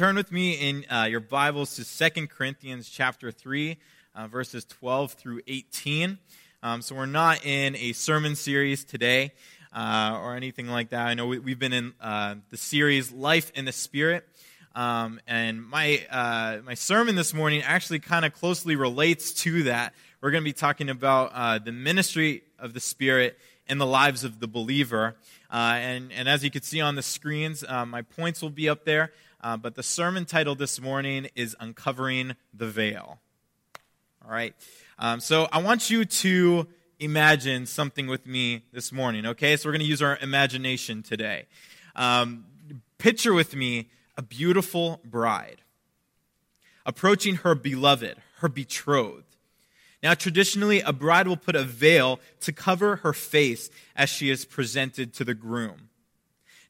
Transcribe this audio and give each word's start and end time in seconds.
turn 0.00 0.16
with 0.16 0.32
me 0.32 0.52
in 0.52 0.86
uh, 0.90 1.04
your 1.04 1.20
Bibles 1.20 1.76
to 1.76 1.84
Second 1.84 2.30
Corinthians 2.30 2.88
chapter 2.88 3.30
3, 3.30 3.76
uh, 4.14 4.28
verses 4.28 4.64
12 4.64 5.12
through 5.12 5.42
18. 5.46 6.16
Um, 6.62 6.80
so 6.80 6.94
we're 6.94 7.04
not 7.04 7.44
in 7.44 7.76
a 7.76 7.92
sermon 7.92 8.34
series 8.34 8.82
today 8.82 9.32
uh, 9.76 10.18
or 10.22 10.36
anything 10.36 10.68
like 10.68 10.88
that. 10.88 11.06
I 11.06 11.12
know 11.12 11.26
we, 11.26 11.50
have 11.50 11.58
been 11.58 11.74
in 11.74 11.92
uh, 12.00 12.36
the 12.48 12.56
series 12.56 13.12
Life 13.12 13.52
in 13.54 13.66
the 13.66 13.72
Spirit. 13.72 14.26
Um, 14.74 15.20
and 15.26 15.62
my, 15.62 16.00
uh, 16.10 16.60
my 16.64 16.72
sermon 16.72 17.14
this 17.14 17.34
morning 17.34 17.62
actually 17.62 17.98
kind 17.98 18.24
of 18.24 18.32
closely 18.32 18.76
relates 18.76 19.34
to 19.42 19.64
that. 19.64 19.92
We're 20.22 20.30
going 20.30 20.42
to 20.42 20.48
be 20.48 20.54
talking 20.54 20.88
about 20.88 21.32
uh, 21.34 21.58
the 21.58 21.72
ministry 21.72 22.42
of 22.58 22.72
the 22.72 22.80
Spirit 22.80 23.38
in 23.68 23.76
the 23.76 23.86
lives 23.86 24.24
of 24.24 24.40
the 24.40 24.48
believer. 24.48 25.16
And, 25.50 26.10
and 26.10 26.26
as 26.26 26.42
you 26.42 26.50
can 26.50 26.62
see 26.62 26.80
on 26.80 26.94
the 26.94 27.02
screens, 27.02 27.62
my 27.68 28.00
points 28.00 28.40
will 28.40 28.48
be 28.48 28.66
up 28.66 28.86
there. 28.86 29.12
Uh, 29.42 29.56
but 29.56 29.74
the 29.74 29.82
sermon 29.82 30.26
title 30.26 30.54
this 30.54 30.80
morning 30.80 31.28
is 31.34 31.56
Uncovering 31.58 32.36
the 32.52 32.66
Veil. 32.66 33.18
All 34.22 34.30
right. 34.30 34.54
Um, 34.98 35.20
so 35.20 35.48
I 35.50 35.62
want 35.62 35.88
you 35.88 36.04
to 36.04 36.66
imagine 36.98 37.64
something 37.64 38.06
with 38.06 38.26
me 38.26 38.64
this 38.72 38.92
morning, 38.92 39.24
okay? 39.24 39.56
So 39.56 39.68
we're 39.68 39.72
going 39.72 39.80
to 39.80 39.86
use 39.86 40.02
our 40.02 40.18
imagination 40.20 41.02
today. 41.02 41.46
Um, 41.96 42.44
picture 42.98 43.32
with 43.32 43.56
me 43.56 43.88
a 44.18 44.22
beautiful 44.22 45.00
bride 45.04 45.62
approaching 46.84 47.36
her 47.36 47.54
beloved, 47.54 48.18
her 48.38 48.48
betrothed. 48.48 49.36
Now, 50.02 50.14
traditionally, 50.14 50.80
a 50.80 50.92
bride 50.92 51.26
will 51.26 51.36
put 51.36 51.56
a 51.56 51.64
veil 51.64 52.20
to 52.40 52.52
cover 52.52 52.96
her 52.96 53.12
face 53.14 53.70
as 53.96 54.10
she 54.10 54.28
is 54.28 54.44
presented 54.44 55.14
to 55.14 55.24
the 55.24 55.34
groom. 55.34 55.88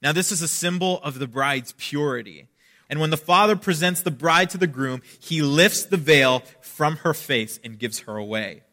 Now, 0.03 0.13
this 0.13 0.31
is 0.31 0.41
a 0.41 0.49
symbol 0.49 1.01
of 1.03 1.19
the 1.19 1.29
bride's 1.29 1.75
purity. 1.77 2.49
And 2.91 2.99
when 2.99 3.11
the 3.11 3.17
father 3.17 3.55
presents 3.55 4.03
the 4.03 4.11
bride 4.11 4.51
to 4.51 4.59
the 4.59 4.67
groom, 4.67 5.01
he 5.21 5.41
lifts 5.41 5.85
the 5.85 5.97
veil 5.97 6.43
from 6.61 6.97
her 6.97 7.15
face 7.15 7.61
and 7.63 7.79
gives 7.79 8.01
her 8.01 8.17
away. 8.17 8.65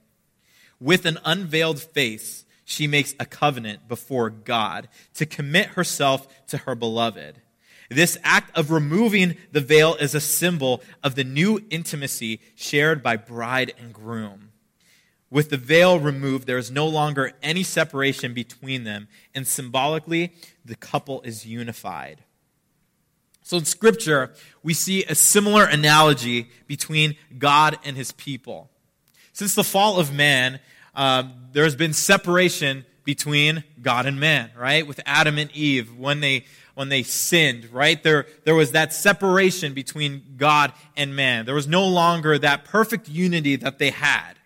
With 0.79 1.05
an 1.05 1.19
unveiled 1.23 1.79
face, 1.79 2.43
she 2.65 2.87
makes 2.87 3.13
a 3.19 3.25
covenant 3.25 3.87
before 3.87 4.31
God 4.31 4.89
to 5.13 5.27
commit 5.27 5.67
herself 5.67 6.27
to 6.47 6.57
her 6.57 6.73
beloved. 6.73 7.41
This 7.89 8.17
act 8.23 8.57
of 8.57 8.71
removing 8.71 9.37
the 9.51 9.61
veil 9.61 9.95
is 9.95 10.13
a 10.13 10.19
symbol 10.19 10.81
of 11.03 11.15
the 11.15 11.23
new 11.23 11.63
intimacy 11.69 12.41
shared 12.55 13.01
by 13.01 13.15
bride 13.17 13.71
and 13.79 13.93
groom. 13.93 14.49
With 15.29 15.49
the 15.49 15.57
veil 15.57 15.99
removed, 15.99 16.47
there 16.47 16.57
is 16.57 16.71
no 16.71 16.87
longer 16.87 17.33
any 17.43 17.63
separation 17.63 18.33
between 18.33 18.83
them, 18.83 19.07
and 19.35 19.47
symbolically, 19.47 20.33
the 20.65 20.75
couple 20.75 21.21
is 21.21 21.45
unified. 21.45 22.23
So 23.47 23.57
in 23.57 23.65
Scripture, 23.65 24.33
we 24.61 24.73
see 24.73 25.03
a 25.05 25.15
similar 25.15 25.65
analogy 25.65 26.49
between 26.67 27.15
God 27.37 27.77
and 27.83 27.95
his 27.95 28.11
people. 28.11 28.69
Since 29.33 29.55
the 29.55 29.63
fall 29.63 29.99
of 29.99 30.13
man, 30.13 30.59
um, 30.95 31.33
there 31.53 31.63
has 31.63 31.75
been 31.75 31.93
separation 31.93 32.85
between 33.03 33.63
God 33.81 34.05
and 34.05 34.19
man, 34.19 34.51
right? 34.57 34.85
With 34.85 34.99
Adam 35.05 35.37
and 35.37 35.49
Eve, 35.51 35.95
when 35.97 36.19
they 36.19 36.45
when 36.75 36.89
they 36.89 37.01
sinned, 37.01 37.71
right? 37.73 38.03
There, 38.03 38.27
there 38.43 38.53
was 38.53 38.73
that 38.73 38.93
separation 38.93 39.73
between 39.73 40.35
God 40.37 40.73
and 40.95 41.15
man. 41.15 41.45
There 41.45 41.55
was 41.55 41.67
no 41.67 41.87
longer 41.87 42.37
that 42.37 42.65
perfect 42.65 43.09
unity 43.09 43.55
that 43.55 43.79
they 43.79 43.89
had 43.89 44.37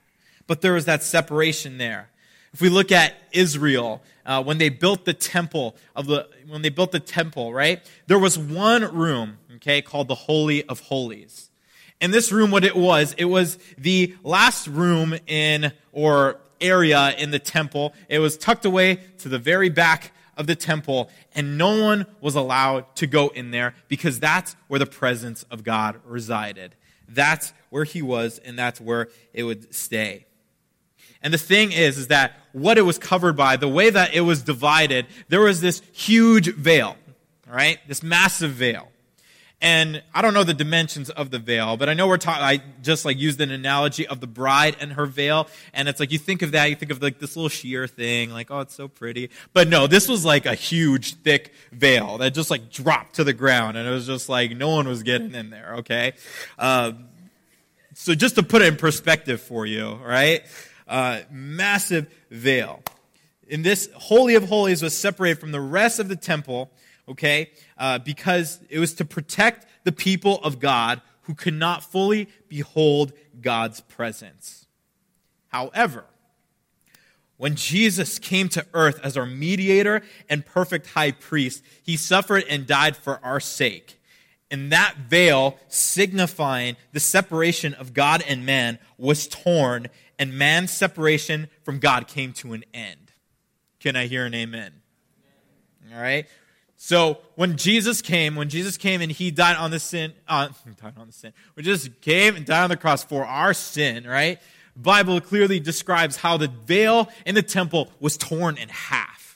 but 0.51 0.59
there 0.59 0.73
was 0.73 0.83
that 0.83 1.01
separation 1.01 1.77
there. 1.77 2.09
If 2.51 2.59
we 2.59 2.67
look 2.67 2.91
at 2.91 3.13
Israel, 3.31 4.01
uh, 4.25 4.43
when 4.43 4.57
they 4.57 4.67
built 4.67 5.05
the 5.05 5.13
temple 5.13 5.77
of 5.95 6.07
the, 6.07 6.27
when 6.47 6.61
they 6.61 6.69
built 6.69 6.91
the 6.91 6.99
temple, 6.99 7.53
right? 7.53 7.81
There 8.07 8.19
was 8.19 8.37
one 8.37 8.83
room, 8.95 9.37
okay, 9.55 9.81
called 9.81 10.07
the 10.07 10.15
Holy 10.15 10.63
of 10.65 10.79
Holies. 10.81 11.49
And 11.99 12.13
this 12.13 12.31
room, 12.31 12.49
what 12.51 12.63
it 12.63 12.75
was, 12.75 13.13
it 13.17 13.25
was 13.25 13.59
the 13.77 14.15
last 14.23 14.67
room 14.67 15.15
in, 15.27 15.71
or 15.91 16.39
area 16.59 17.13
in 17.17 17.31
the 17.31 17.39
temple. 17.39 17.93
It 18.09 18.19
was 18.19 18.37
tucked 18.37 18.65
away 18.65 18.99
to 19.19 19.29
the 19.29 19.39
very 19.39 19.69
back 19.69 20.11
of 20.37 20.47
the 20.47 20.55
temple, 20.55 21.09
and 21.35 21.57
no 21.57 21.79
one 21.81 22.05
was 22.19 22.35
allowed 22.35 22.95
to 22.95 23.07
go 23.07 23.27
in 23.29 23.51
there 23.51 23.75
because 23.87 24.19
that's 24.19 24.55
where 24.67 24.79
the 24.79 24.85
presence 24.85 25.43
of 25.51 25.63
God 25.63 25.99
resided. 26.05 26.75
That's 27.07 27.53
where 27.69 27.83
he 27.83 28.01
was, 28.01 28.39
and 28.39 28.57
that's 28.57 28.81
where 28.81 29.09
it 29.33 29.43
would 29.43 29.73
stay. 29.73 30.25
And 31.21 31.33
the 31.33 31.37
thing 31.37 31.71
is, 31.71 31.97
is 31.97 32.07
that 32.07 32.39
what 32.53 32.77
it 32.77 32.83
was 32.83 32.97
covered 32.97 33.35
by, 33.35 33.57
the 33.57 33.67
way 33.67 33.89
that 33.89 34.13
it 34.13 34.21
was 34.21 34.41
divided, 34.41 35.05
there 35.29 35.41
was 35.41 35.61
this 35.61 35.81
huge 35.93 36.53
veil, 36.53 36.95
right? 37.47 37.79
This 37.87 38.03
massive 38.03 38.51
veil. 38.51 38.87
And 39.63 40.01
I 40.11 40.23
don't 40.23 40.33
know 40.33 40.43
the 40.43 40.55
dimensions 40.55 41.11
of 41.11 41.29
the 41.29 41.37
veil, 41.37 41.77
but 41.77 41.87
I 41.87 41.93
know 41.93 42.07
we're 42.07 42.17
talking, 42.17 42.41
I 42.41 42.63
just 42.81 43.05
like 43.05 43.19
used 43.19 43.39
an 43.41 43.51
analogy 43.51 44.07
of 44.07 44.19
the 44.19 44.25
bride 44.25 44.75
and 44.79 44.93
her 44.93 45.05
veil. 45.05 45.47
And 45.71 45.87
it's 45.87 45.99
like, 45.99 46.11
you 46.11 46.17
think 46.17 46.41
of 46.41 46.53
that, 46.53 46.71
you 46.71 46.75
think 46.75 46.91
of 46.91 46.99
like 46.99 47.19
this 47.19 47.35
little 47.35 47.47
sheer 47.47 47.85
thing, 47.85 48.31
like, 48.31 48.49
oh, 48.49 48.61
it's 48.61 48.73
so 48.73 48.87
pretty. 48.87 49.29
But 49.53 49.67
no, 49.67 49.85
this 49.85 50.07
was 50.07 50.25
like 50.25 50.47
a 50.47 50.55
huge, 50.55 51.13
thick 51.17 51.53
veil 51.71 52.17
that 52.17 52.33
just 52.33 52.49
like 52.49 52.71
dropped 52.71 53.17
to 53.17 53.23
the 53.23 53.33
ground. 53.33 53.77
And 53.77 53.87
it 53.87 53.91
was 53.91 54.07
just 54.07 54.29
like, 54.29 54.57
no 54.57 54.69
one 54.69 54.87
was 54.87 55.03
getting 55.03 55.35
in 55.35 55.51
there, 55.51 55.75
okay? 55.77 56.13
Um, 56.57 57.05
so 57.93 58.15
just 58.15 58.35
to 58.35 58.43
put 58.43 58.63
it 58.63 58.69
in 58.69 58.77
perspective 58.77 59.41
for 59.41 59.67
you, 59.67 59.93
right? 59.93 60.43
Uh, 60.91 61.21
massive 61.31 62.13
veil. 62.29 62.83
And 63.49 63.63
this 63.63 63.89
Holy 63.95 64.35
of 64.35 64.49
Holies 64.49 64.83
was 64.83 64.95
separated 64.95 65.39
from 65.39 65.51
the 65.51 65.61
rest 65.61 65.99
of 65.99 66.09
the 66.09 66.15
temple, 66.15 66.69
okay, 67.07 67.49
uh, 67.77 67.99
because 67.99 68.59
it 68.69 68.77
was 68.77 68.93
to 68.95 69.05
protect 69.05 69.65
the 69.83 69.91
people 69.91 70.39
of 70.43 70.59
God 70.59 71.01
who 71.23 71.33
could 71.33 71.53
not 71.53 71.83
fully 71.83 72.27
behold 72.49 73.13
God's 73.39 73.81
presence. 73.81 74.67
However, 75.47 76.05
when 77.37 77.55
Jesus 77.55 78.19
came 78.19 78.49
to 78.49 78.65
earth 78.73 78.99
as 79.03 79.17
our 79.17 79.25
mediator 79.25 80.03
and 80.29 80.45
perfect 80.45 80.87
high 80.91 81.11
priest, 81.11 81.63
he 81.81 81.97
suffered 81.97 82.43
and 82.49 82.67
died 82.67 82.95
for 82.95 83.19
our 83.23 83.39
sake. 83.39 83.99
And 84.51 84.71
that 84.73 84.95
veil, 85.09 85.57
signifying 85.69 86.75
the 86.91 86.99
separation 86.99 87.73
of 87.73 87.93
God 87.93 88.21
and 88.27 88.45
man, 88.45 88.77
was 88.97 89.27
torn, 89.27 89.87
and 90.21 90.37
man's 90.37 90.69
separation 90.69 91.49
from 91.63 91.79
God 91.79 92.07
came 92.07 92.31
to 92.33 92.53
an 92.53 92.63
end. 92.75 93.11
Can 93.79 93.95
I 93.95 94.05
hear 94.05 94.23
an 94.23 94.35
amen? 94.35 94.71
All 95.91 95.99
right. 95.99 96.27
So 96.77 97.17
when 97.33 97.57
Jesus 97.57 98.03
came, 98.03 98.35
when 98.35 98.47
Jesus 98.47 98.77
came 98.77 99.01
and 99.01 99.11
he 99.11 99.31
died 99.31 99.57
on 99.57 99.71
the 99.71 99.79
sin, 99.79 100.13
uh, 100.27 100.49
died 100.81 100.93
on 100.95 101.07
the 101.07 101.13
sin, 101.13 101.33
when 101.55 101.65
Jesus 101.65 101.89
came 102.01 102.35
and 102.35 102.45
died 102.45 102.65
on 102.65 102.69
the 102.69 102.77
cross 102.77 103.03
for 103.03 103.25
our 103.25 103.55
sin, 103.55 104.05
right? 104.05 104.39
Bible 104.75 105.21
clearly 105.21 105.59
describes 105.59 106.17
how 106.17 106.37
the 106.37 106.49
veil 106.49 107.09
in 107.25 107.33
the 107.33 107.41
temple 107.41 107.89
was 107.99 108.15
torn 108.15 108.57
in 108.57 108.69
half. 108.69 109.30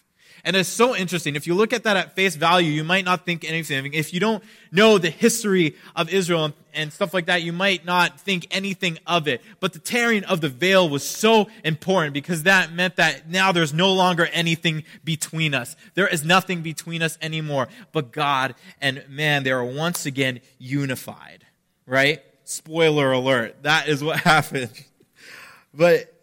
And 0.45 0.55
it's 0.55 0.69
so 0.69 0.95
interesting. 0.95 1.35
If 1.35 1.47
you 1.47 1.55
look 1.55 1.73
at 1.73 1.83
that 1.83 1.97
at 1.97 2.15
face 2.15 2.35
value, 2.35 2.71
you 2.71 2.83
might 2.83 3.03
not 3.03 3.25
think 3.25 3.43
anything. 3.43 3.93
If 3.93 4.13
you 4.13 4.19
don't 4.19 4.43
know 4.71 4.99
the 4.99 5.09
history 5.09 5.75
of 5.95 6.13
Israel 6.13 6.53
and 6.71 6.93
stuff 6.93 7.15
like 7.15 7.25
that, 7.25 7.41
you 7.41 7.51
might 7.51 7.83
not 7.83 8.19
think 8.19 8.45
anything 8.51 8.99
of 9.07 9.27
it. 9.27 9.41
But 9.59 9.73
the 9.73 9.79
tearing 9.79 10.23
of 10.25 10.41
the 10.41 10.49
veil 10.49 10.87
was 10.87 11.03
so 11.03 11.47
important 11.63 12.13
because 12.13 12.43
that 12.43 12.71
meant 12.71 12.97
that 12.97 13.27
now 13.27 13.51
there's 13.51 13.73
no 13.73 13.91
longer 13.91 14.27
anything 14.31 14.83
between 15.03 15.55
us. 15.55 15.75
There 15.95 16.07
is 16.07 16.23
nothing 16.23 16.61
between 16.61 17.01
us 17.01 17.17
anymore 17.23 17.67
but 17.91 18.11
God 18.11 18.53
and 18.79 19.03
man. 19.09 19.43
They 19.43 19.51
are 19.51 19.65
once 19.65 20.05
again 20.05 20.41
unified, 20.59 21.43
right? 21.87 22.21
Spoiler 22.43 23.11
alert. 23.11 23.63
That 23.63 23.87
is 23.87 24.03
what 24.03 24.19
happened. 24.19 24.69
But 25.73 26.14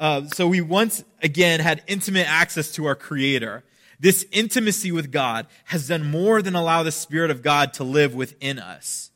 uh, 0.00 0.26
so 0.28 0.48
we 0.48 0.60
once 0.60 1.04
again 1.22 1.60
had 1.60 1.82
intimate 1.86 2.26
access 2.26 2.72
to 2.72 2.86
our 2.86 2.94
Creator. 2.94 3.62
This 4.00 4.24
intimacy 4.32 4.90
with 4.90 5.12
God 5.12 5.46
has 5.66 5.88
done 5.88 6.10
more 6.10 6.40
than 6.40 6.54
allow 6.54 6.82
the 6.82 6.90
Spirit 6.90 7.30
of 7.30 7.42
God 7.42 7.74
to 7.74 7.84
live 7.84 8.14
within 8.14 8.58
us. 8.58 9.10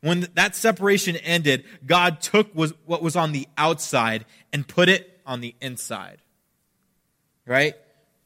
When 0.00 0.28
that 0.34 0.54
separation 0.54 1.16
ended, 1.16 1.64
God 1.84 2.20
took 2.20 2.54
was, 2.54 2.72
what 2.86 3.02
was 3.02 3.16
on 3.16 3.32
the 3.32 3.48
outside 3.58 4.24
and 4.52 4.66
put 4.66 4.88
it 4.88 5.20
on 5.26 5.40
the 5.40 5.54
inside. 5.60 6.18
Right? 7.44 7.74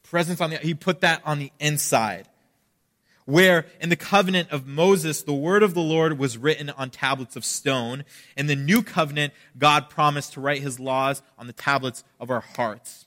Presence 0.03 0.39
on 0.39 0.51
the, 0.51 0.57
he 0.57 0.75
put 0.75 1.01
that 1.01 1.21
on 1.25 1.39
the 1.39 1.51
inside 1.59 2.27
where 3.27 3.65
in 3.81 3.89
the 3.89 3.97
covenant 3.97 4.49
of 4.51 4.65
Moses, 4.65 5.21
the 5.21 5.33
word 5.33 5.61
of 5.61 5.73
the 5.73 5.81
Lord 5.81 6.17
was 6.17 6.37
written 6.37 6.69
on 6.69 6.89
tablets 6.89 7.35
of 7.35 7.43
stone. 7.43 8.05
In 8.37 8.47
the 8.47 8.55
new 8.55 8.81
covenant, 8.81 9.33
God 9.57 9.89
promised 9.89 10.33
to 10.33 10.39
write 10.39 10.61
his 10.61 10.79
laws 10.79 11.21
on 11.37 11.45
the 11.45 11.51
tablets 11.51 12.05
of 12.21 12.31
our 12.31 12.39
hearts. 12.39 13.05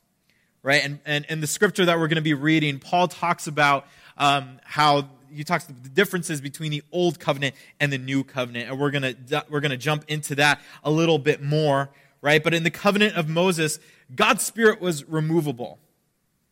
Right? 0.63 0.85
And, 0.85 0.99
and, 1.07 1.25
and 1.31 1.43
the 1.43 1.47
scripture 1.47 1.87
that 1.87 1.99
we're 1.99 2.09
going 2.09 2.17
to 2.17 2.23
be 2.23 2.35
reading, 2.35 2.79
Paul 2.79 3.09
talks 3.09 3.47
about 3.47 3.87
um, 4.19 4.61
how 4.63 5.09
he 5.33 5.43
talks 5.43 5.65
the 5.65 5.73
differences 5.89 6.43
between 6.43 6.71
the 6.71 6.83
old 6.93 7.19
covenant 7.19 7.55
and 7.81 7.91
the 7.91 7.97
new 7.97 8.23
covenant. 8.23 8.69
And 8.69 8.79
we're 8.79 8.91
going 8.91 9.15
to, 9.15 9.47
we're 9.49 9.61
going 9.61 9.71
to 9.71 9.79
jump 9.79 10.05
into 10.07 10.35
that 10.35 10.61
a 10.85 10.91
little 10.91 11.19
bit 11.19 11.43
more. 11.43 11.89
Right? 12.21 12.45
But 12.45 12.53
in 12.53 12.63
the 12.63 12.71
covenant 12.71 13.17
of 13.17 13.31
Moses, 13.31 13.81
God's 14.15 14.43
spirit 14.43 14.83
was 14.83 15.09
removable. 15.09 15.79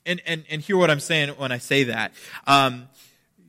And, 0.07 0.23
and, 0.25 0.47
and 0.49 0.63
hear 0.63 0.79
what 0.79 0.91
I'm 0.91 1.01
saying 1.01 1.29
when 1.37 1.53
I 1.53 1.59
say 1.59 1.85
that. 1.85 2.15
Um, 2.47 2.89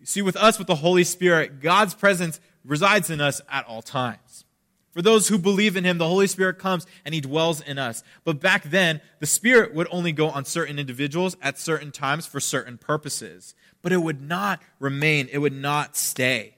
See, 0.04 0.22
with 0.22 0.38
us, 0.38 0.58
with 0.58 0.68
the 0.68 0.76
Holy 0.76 1.04
Spirit, 1.04 1.62
God's 1.62 1.94
presence 1.94 2.40
resides 2.64 3.10
in 3.10 3.22
us 3.22 3.42
at 3.50 3.66
all 3.66 3.82
times. 3.82 4.46
For 4.92 5.02
those 5.02 5.28
who 5.28 5.38
believe 5.38 5.76
in 5.78 5.84
him, 5.84 5.98
the 5.98 6.08
Holy 6.08 6.28
Spirit 6.28 6.58
comes 6.58 6.88
and 7.06 7.14
he 7.14 7.22
dwells 7.22 7.62
in 7.62 7.78
us. 7.78 8.04
But 8.24 8.42
back 8.42 8.64
then, 8.64 9.02
the 9.20 9.28
Spirit 9.28 9.74
would 9.74 9.88
only 9.92 10.12
go 10.12 10.30
on 10.30 10.46
certain 10.46 10.80
individuals 10.80 11.38
at 11.42 11.60
certain 11.60 11.92
times 11.92 12.26
for 12.26 12.40
certain 12.40 12.78
purposes. 12.78 13.54
But 13.82 13.92
it 13.92 14.02
would 14.02 14.22
not 14.22 14.62
remain, 14.80 15.30
it 15.32 15.38
would 15.38 15.54
not 15.54 15.96
stay. 15.96 16.56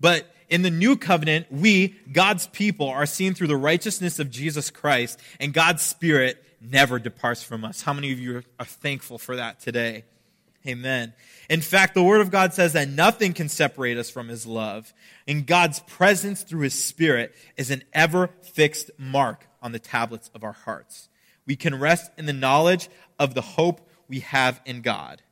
But 0.00 0.34
in 0.48 0.62
the 0.62 0.70
new 0.70 0.96
covenant, 0.96 1.46
we, 1.50 1.96
God's 2.10 2.46
people, 2.48 2.88
are 2.88 3.06
seen 3.06 3.34
through 3.34 3.48
the 3.48 3.56
righteousness 3.56 4.18
of 4.18 4.30
Jesus 4.30 4.70
Christ, 4.70 5.20
and 5.40 5.52
God's 5.52 5.82
Spirit 5.82 6.42
never 6.60 6.98
departs 6.98 7.42
from 7.42 7.64
us. 7.64 7.82
How 7.82 7.92
many 7.92 8.12
of 8.12 8.18
you 8.18 8.42
are 8.58 8.64
thankful 8.64 9.18
for 9.18 9.36
that 9.36 9.60
today? 9.60 10.04
Amen. 10.66 11.12
In 11.48 11.60
fact, 11.60 11.94
the 11.94 12.02
Word 12.02 12.20
of 12.20 12.30
God 12.30 12.52
says 12.52 12.72
that 12.72 12.88
nothing 12.88 13.32
can 13.32 13.48
separate 13.48 13.98
us 13.98 14.10
from 14.10 14.28
His 14.28 14.46
love. 14.46 14.92
And 15.28 15.46
God's 15.46 15.80
presence 15.80 16.42
through 16.42 16.62
His 16.62 16.74
Spirit 16.82 17.34
is 17.56 17.70
an 17.70 17.84
ever 17.92 18.30
fixed 18.42 18.90
mark 18.98 19.46
on 19.62 19.72
the 19.72 19.78
tablets 19.78 20.30
of 20.34 20.42
our 20.42 20.52
hearts. 20.52 21.08
We 21.46 21.54
can 21.54 21.78
rest 21.78 22.10
in 22.18 22.26
the 22.26 22.32
knowledge 22.32 22.88
of 23.18 23.34
the 23.34 23.42
hope 23.42 23.88
we 24.08 24.20
have 24.20 24.60
in 24.64 24.80
God. 24.80 25.22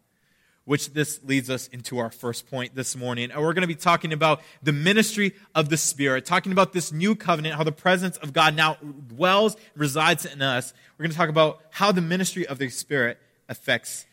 Which 0.66 0.94
this 0.94 1.20
leads 1.24 1.50
us 1.50 1.68
into 1.68 1.98
our 1.98 2.10
first 2.10 2.48
point 2.48 2.74
this 2.74 2.96
morning. 2.96 3.30
And 3.30 3.42
we're 3.42 3.52
going 3.52 3.62
to 3.62 3.68
be 3.68 3.74
talking 3.74 4.14
about 4.14 4.40
the 4.62 4.72
ministry 4.72 5.34
of 5.54 5.68
the 5.68 5.76
Spirit, 5.76 6.24
talking 6.24 6.52
about 6.52 6.72
this 6.72 6.90
new 6.90 7.14
covenant, 7.14 7.56
how 7.56 7.64
the 7.64 7.72
presence 7.72 8.16
of 8.18 8.32
God 8.32 8.56
now 8.56 8.74
dwells, 9.08 9.56
resides 9.76 10.24
in 10.24 10.40
us. 10.40 10.72
We're 10.96 11.02
going 11.02 11.10
to 11.10 11.18
talk 11.18 11.28
about 11.28 11.60
how 11.70 11.92
the 11.92 12.00
ministry 12.00 12.46
of 12.46 12.58
the 12.58 12.70
Spirit 12.70 13.18
affects 13.46 14.06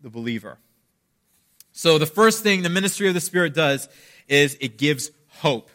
the 0.00 0.08
believer. 0.08 0.56
So, 1.78 1.96
the 1.96 2.06
first 2.06 2.42
thing 2.42 2.62
the 2.62 2.68
ministry 2.68 3.06
of 3.06 3.14
the 3.14 3.20
Spirit 3.20 3.54
does 3.54 3.88
is 4.26 4.58
it 4.60 4.78
gives 4.78 5.12
hope. 5.28 5.70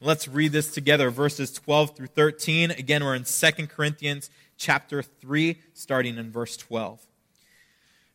Let's 0.00 0.28
read 0.28 0.52
this 0.52 0.72
together, 0.72 1.10
verses 1.10 1.50
12 1.50 1.96
through 1.96 2.06
13. 2.06 2.70
Again, 2.70 3.02
we're 3.02 3.16
in 3.16 3.24
2 3.24 3.66
Corinthians 3.66 4.30
chapter 4.56 5.02
3, 5.02 5.60
starting 5.74 6.16
in 6.16 6.30
verse 6.30 6.56
12. 6.58 7.04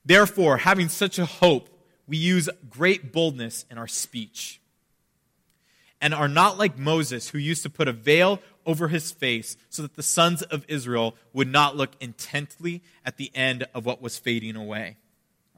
Therefore, 0.06 0.60
having 0.60 0.88
such 0.88 1.20
a 1.20 1.26
hope, 1.26 1.68
we 2.08 2.16
use 2.16 2.50
great 2.70 3.12
boldness 3.12 3.66
in 3.70 3.78
our 3.78 3.90
speech, 3.90 4.62
and 6.00 6.14
are 6.14 6.30
not 6.30 6.58
like 6.58 6.78
Moses, 6.78 7.32
who 7.32 7.40
used 7.40 7.64
to 7.64 7.70
put 7.70 7.90
a 7.90 7.92
veil 7.92 8.40
over 8.66 8.88
his 8.88 9.12
face 9.12 9.58
so 9.70 9.82
that 9.82 9.96
the 9.96 10.02
sons 10.02 10.44
of 10.44 10.64
Israel 10.70 11.18
would 11.34 11.50
not 11.50 11.76
look 11.76 11.92
intently 12.00 12.82
at 13.06 13.18
the 13.18 13.32
end 13.36 13.68
of 13.76 13.86
what 13.86 14.02
was 14.02 14.18
fading 14.18 14.56
away. 14.56 14.96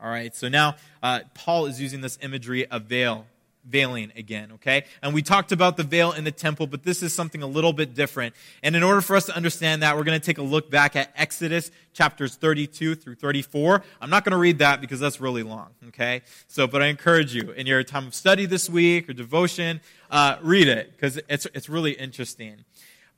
All 0.02 0.10
right, 0.10 0.36
so 0.36 0.50
now 0.50 0.76
uh, 1.02 1.22
Paul 1.34 1.68
is 1.68 1.82
using 1.82 2.02
this 2.02 2.20
imagery 2.22 2.68
of 2.68 2.84
veil, 2.84 3.26
veiling 3.64 4.12
again, 4.18 4.52
okay? 4.56 4.84
And 5.02 5.14
we 5.14 5.22
talked 5.22 5.54
about 5.54 5.78
the 5.78 5.84
veil 5.84 6.12
in 6.12 6.26
the 6.26 6.34
temple, 6.34 6.68
but 6.68 6.84
this 6.84 7.02
is 7.02 7.14
something 7.14 7.42
a 7.42 7.48
little 7.48 7.72
bit 7.72 7.96
different. 7.96 8.36
And 8.62 8.76
in 8.76 8.84
order 8.84 9.00
for 9.00 9.16
us 9.16 9.26
to 9.28 9.36
understand 9.36 9.84
that, 9.84 9.96
we're 9.96 10.04
going 10.04 10.20
to 10.20 10.26
take 10.26 10.38
a 10.38 10.44
look 10.44 10.70
back 10.70 10.98
at 10.98 11.12
Exodus 11.16 11.72
chapters 11.94 12.36
32 12.36 12.96
through 12.96 13.16
34. 13.16 13.84
I'm 14.02 14.10
not 14.10 14.26
going 14.26 14.32
to 14.32 14.38
read 14.38 14.60
that 14.60 14.82
because 14.82 15.00
that's 15.00 15.22
really 15.22 15.44
long, 15.44 15.70
okay? 15.88 16.24
So, 16.48 16.68
but 16.68 16.82
I 16.82 16.88
encourage 16.88 17.34
you 17.34 17.52
in 17.52 17.66
your 17.66 17.82
time 17.84 18.08
of 18.08 18.16
study 18.16 18.46
this 18.46 18.70
week 18.70 19.10
or 19.10 19.14
devotion, 19.14 19.80
uh, 20.12 20.36
read 20.42 20.68
it 20.68 20.92
because 20.92 21.22
it's, 21.30 21.48
it's 21.54 21.70
really 21.70 21.94
interesting. 21.94 22.66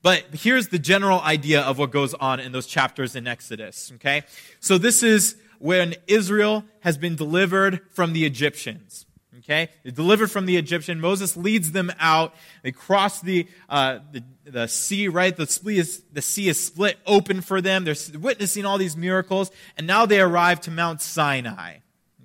But 0.03 0.25
here's 0.31 0.67
the 0.67 0.79
general 0.79 1.21
idea 1.21 1.61
of 1.61 1.79
what 1.79 1.89
goes 1.89 2.13
on 2.13 2.39
in 2.39 2.51
those 2.51 2.67
chapters 2.67 3.15
in 3.15 3.25
Exodus, 3.25 3.91
okay? 3.95 4.21
So 4.59 4.77
this 4.77 5.01
is 5.01 5.37
when 5.59 5.95
Israel 6.07 6.65
has 6.81 6.97
been 6.97 7.15
delivered 7.15 7.81
from 7.91 8.13
the 8.13 8.25
Egyptians. 8.25 9.05
Okay? 9.39 9.69
They're 9.83 9.91
delivered 9.93 10.29
from 10.29 10.45
the 10.45 10.57
Egyptian. 10.57 10.99
Moses 10.99 11.37
leads 11.37 11.71
them 11.71 11.91
out. 11.99 12.35
They 12.63 12.71
cross 12.71 13.21
the, 13.21 13.47
uh, 13.69 13.99
the, 14.11 14.23
the, 14.45 14.67
sea, 14.67 15.07
right? 15.07 15.35
The, 15.35 15.43
is, 15.67 16.03
the 16.11 16.21
sea 16.21 16.49
is 16.49 16.63
split 16.63 16.97
open 17.05 17.41
for 17.41 17.61
them. 17.61 17.85
They're 17.85 17.95
witnessing 18.19 18.65
all 18.65 18.77
these 18.77 18.97
miracles. 18.97 19.49
And 19.77 19.87
now 19.87 20.05
they 20.05 20.19
arrive 20.19 20.59
to 20.61 20.71
Mount 20.71 21.01
Sinai. 21.01 21.77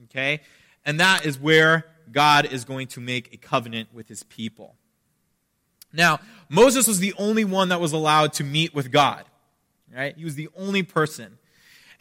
Okay? 0.05 0.41
And 0.85 0.99
that 0.99 1.25
is 1.25 1.39
where 1.39 1.87
God 2.11 2.47
is 2.47 2.65
going 2.65 2.89
to 2.89 3.01
make 3.01 3.33
a 3.33 3.37
covenant 3.37 3.91
with 3.93 4.09
his 4.09 4.25
people. 4.25 4.75
Now, 5.93 6.21
Moses 6.49 6.89
was 6.89 6.99
the 6.99 7.15
only 7.19 7.45
one 7.45 7.69
that 7.69 7.81
was 7.81 7.93
allowed 7.93 8.33
to 8.35 8.45
meet 8.45 8.75
with 8.75 8.91
God. 8.91 9.25
Right? 9.95 10.17
He 10.17 10.25
was 10.25 10.35
the 10.35 10.49
only 10.57 10.83
person. 10.83 11.39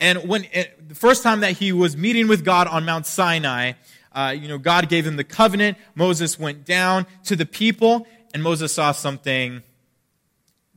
And 0.02 0.28
when 0.28 0.46
eh, 0.52 0.66
the 0.86 0.96
first 0.96 1.22
time 1.22 1.42
that 1.42 1.54
he 1.54 1.72
was 1.72 1.96
meeting 1.96 2.28
with 2.28 2.44
God 2.44 2.68
on 2.68 2.84
Mount 2.84 3.06
Sinai, 3.06 3.74
uh, 4.12 4.36
you 4.38 4.48
know, 4.48 4.58
God 4.58 4.90
gave 4.90 5.06
him 5.06 5.16
the 5.16 5.24
covenant. 5.24 5.78
Moses 5.96 6.38
went 6.38 6.66
down 6.66 7.06
to 7.26 7.36
the 7.36 7.46
people, 7.46 8.08
and 8.34 8.42
Moses 8.42 8.74
saw 8.74 8.92
something 8.92 9.62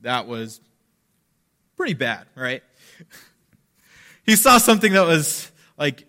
that 0.01 0.27
was 0.27 0.61
pretty 1.75 1.95
bad, 1.95 2.27
right? 2.35 2.63
he 4.25 4.35
saw 4.35 4.59
something 4.59 4.93
that 4.93 5.07
was 5.07 5.51
like 5.75 6.05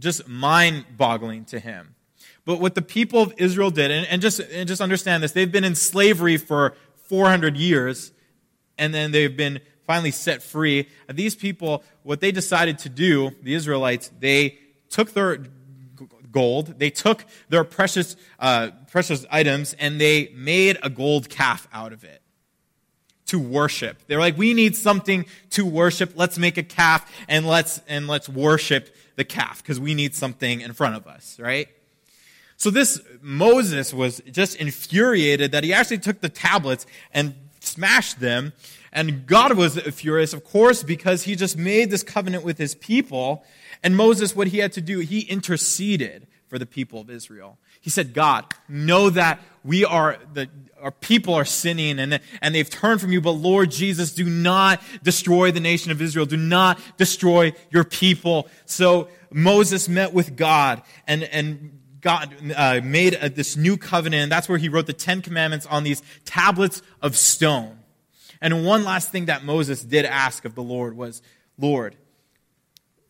just 0.00 0.28
mind 0.28 0.84
boggling 0.96 1.44
to 1.46 1.60
him. 1.60 1.94
But 2.44 2.60
what 2.60 2.74
the 2.74 2.82
people 2.82 3.22
of 3.22 3.34
Israel 3.38 3.70
did, 3.70 3.90
and, 3.90 4.06
and, 4.06 4.20
just, 4.20 4.40
and 4.40 4.68
just 4.68 4.80
understand 4.80 5.22
this, 5.22 5.32
they've 5.32 5.50
been 5.50 5.64
in 5.64 5.74
slavery 5.74 6.36
for 6.36 6.74
400 7.04 7.56
years, 7.56 8.12
and 8.76 8.92
then 8.92 9.12
they've 9.12 9.36
been 9.36 9.60
finally 9.86 10.10
set 10.10 10.42
free. 10.42 10.88
These 11.08 11.34
people, 11.34 11.84
what 12.02 12.20
they 12.20 12.32
decided 12.32 12.78
to 12.80 12.88
do, 12.88 13.30
the 13.42 13.54
Israelites, 13.54 14.10
they 14.18 14.58
took 14.90 15.12
their 15.12 15.44
gold, 16.32 16.78
they 16.78 16.90
took 16.90 17.24
their 17.48 17.64
precious, 17.64 18.16
uh, 18.38 18.70
precious 18.90 19.24
items, 19.30 19.74
and 19.74 20.00
they 20.00 20.32
made 20.34 20.78
a 20.82 20.90
gold 20.90 21.28
calf 21.28 21.68
out 21.72 21.92
of 21.92 22.04
it 22.04 22.20
to 23.26 23.38
worship. 23.38 23.98
They're 24.06 24.20
like, 24.20 24.38
we 24.38 24.54
need 24.54 24.76
something 24.76 25.26
to 25.50 25.64
worship. 25.64 26.12
Let's 26.14 26.38
make 26.38 26.58
a 26.58 26.62
calf 26.62 27.10
and 27.28 27.46
let's 27.46 27.80
and 27.88 28.06
let's 28.06 28.28
worship 28.28 28.94
the 29.16 29.24
calf 29.24 29.62
because 29.62 29.80
we 29.80 29.94
need 29.94 30.14
something 30.14 30.60
in 30.60 30.72
front 30.72 30.96
of 30.96 31.06
us, 31.06 31.38
right? 31.40 31.68
So 32.56 32.70
this 32.70 33.00
Moses 33.20 33.92
was 33.92 34.22
just 34.30 34.56
infuriated 34.56 35.52
that 35.52 35.64
he 35.64 35.72
actually 35.72 35.98
took 35.98 36.20
the 36.20 36.28
tablets 36.28 36.86
and 37.12 37.34
smashed 37.60 38.20
them 38.20 38.52
and 38.96 39.26
God 39.26 39.58
was 39.58 39.78
furious, 39.78 40.32
of 40.32 40.42
course, 40.42 40.82
because 40.82 41.24
he 41.24 41.36
just 41.36 41.58
made 41.58 41.90
this 41.90 42.02
covenant 42.02 42.44
with 42.44 42.56
his 42.56 42.74
people. 42.74 43.44
And 43.82 43.94
Moses, 43.94 44.34
what 44.34 44.48
he 44.48 44.58
had 44.58 44.72
to 44.72 44.80
do, 44.80 45.00
he 45.00 45.20
interceded 45.20 46.26
for 46.48 46.58
the 46.58 46.64
people 46.64 47.02
of 47.02 47.10
Israel. 47.10 47.58
He 47.78 47.90
said, 47.90 48.14
God, 48.14 48.46
know 48.70 49.10
that 49.10 49.38
we 49.62 49.84
are, 49.84 50.16
the, 50.32 50.48
our 50.80 50.92
people 50.92 51.34
are 51.34 51.44
sinning 51.44 51.98
and, 51.98 52.20
and 52.40 52.54
they've 52.54 52.70
turned 52.70 53.02
from 53.02 53.12
you, 53.12 53.20
but 53.20 53.32
Lord 53.32 53.70
Jesus, 53.70 54.12
do 54.12 54.24
not 54.24 54.80
destroy 55.02 55.50
the 55.50 55.60
nation 55.60 55.92
of 55.92 56.00
Israel. 56.00 56.24
Do 56.24 56.38
not 56.38 56.80
destroy 56.96 57.52
your 57.70 57.84
people. 57.84 58.48
So 58.64 59.08
Moses 59.30 59.90
met 59.90 60.14
with 60.14 60.36
God 60.36 60.80
and, 61.06 61.24
and 61.24 61.80
God 62.00 62.34
uh, 62.56 62.80
made 62.82 63.18
a, 63.20 63.28
this 63.28 63.58
new 63.58 63.76
covenant, 63.76 64.22
and 64.22 64.32
that's 64.32 64.48
where 64.48 64.58
he 64.58 64.70
wrote 64.70 64.86
the 64.86 64.94
Ten 64.94 65.20
Commandments 65.20 65.66
on 65.66 65.82
these 65.82 66.02
tablets 66.24 66.80
of 67.02 67.14
stone. 67.14 67.80
And 68.40 68.64
one 68.64 68.84
last 68.84 69.10
thing 69.10 69.26
that 69.26 69.44
Moses 69.44 69.82
did 69.82 70.04
ask 70.04 70.44
of 70.44 70.54
the 70.54 70.62
Lord 70.62 70.96
was, 70.96 71.22
Lord, 71.58 71.96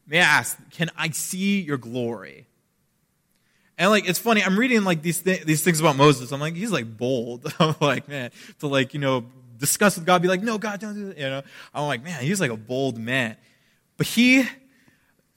may 0.06 0.18
I 0.18 0.23
ask, 0.23 0.59
can 0.71 0.90
I 0.97 1.11
see 1.11 1.61
your 1.61 1.78
glory? 1.78 2.47
And 3.78 3.90
like, 3.90 4.09
it's 4.09 4.18
funny, 4.18 4.42
I'm 4.42 4.59
reading 4.59 4.85
like 4.85 5.02
these, 5.02 5.21
th- 5.21 5.45
these 5.45 5.62
things 5.62 5.80
about 5.80 5.97
Moses. 5.97 6.33
I'm 6.33 6.40
like, 6.40 6.54
he's 6.54 6.71
like 6.71 6.97
bold. 6.97 7.52
I'm 7.61 7.75
like, 7.80 8.09
man, 8.09 8.30
to 8.61 8.68
like, 8.68 8.95
you 8.95 9.00
know, 9.00 9.26
discuss 9.59 9.97
with 9.97 10.06
God, 10.06 10.23
be 10.23 10.28
like, 10.28 10.42
no, 10.42 10.59
God, 10.59 10.80
don't 10.80 10.95
do 10.95 11.06
that. 11.09 11.18
You 11.18 11.28
know, 11.28 11.42
I'm 11.75 11.87
like, 11.87 12.02
man, 12.02 12.23
he's 12.23 12.40
like 12.40 12.50
a 12.50 12.56
bold 12.56 12.99
man. 12.99 13.37
But 13.97 14.06
he, 14.06 14.45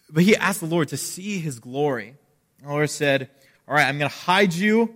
but 0.10 0.24
he 0.24 0.36
asked 0.36 0.62
the 0.62 0.67
Lord 0.67 0.89
to 0.89 0.98
see 0.98 1.39
his 1.39 1.60
glory. 1.60 2.15
And 2.60 2.67
The 2.67 2.74
Lord 2.74 2.89
said, 2.89 3.29
all 3.67 3.75
right, 3.75 3.88
I'm 3.88 3.98
going 3.98 4.10
to 4.10 4.15
hide 4.15 4.53
you 4.53 4.96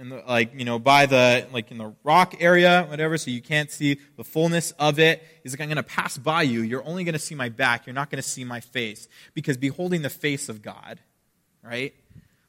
and 0.00 0.10
like 0.26 0.58
you 0.58 0.64
know 0.64 0.78
by 0.78 1.04
the 1.04 1.46
like 1.52 1.70
in 1.70 1.78
the 1.78 1.94
rock 2.02 2.34
area 2.40 2.86
whatever 2.88 3.18
so 3.18 3.30
you 3.30 3.42
can't 3.42 3.70
see 3.70 4.00
the 4.16 4.24
fullness 4.24 4.72
of 4.72 4.98
it. 4.98 5.22
He's 5.42 5.52
like 5.52 5.60
i'm 5.60 5.68
going 5.68 5.76
to 5.76 5.82
pass 5.82 6.16
by 6.16 6.42
you. 6.42 6.62
You're 6.62 6.84
only 6.84 7.04
going 7.04 7.12
to 7.12 7.18
see 7.18 7.34
my 7.34 7.50
back. 7.50 7.86
You're 7.86 7.94
not 7.94 8.10
going 8.10 8.22
to 8.22 8.28
see 8.28 8.42
my 8.42 8.60
face. 8.60 9.08
Because 9.34 9.58
beholding 9.58 10.02
the 10.02 10.10
face 10.10 10.48
of 10.48 10.62
god 10.62 11.00
right 11.62 11.94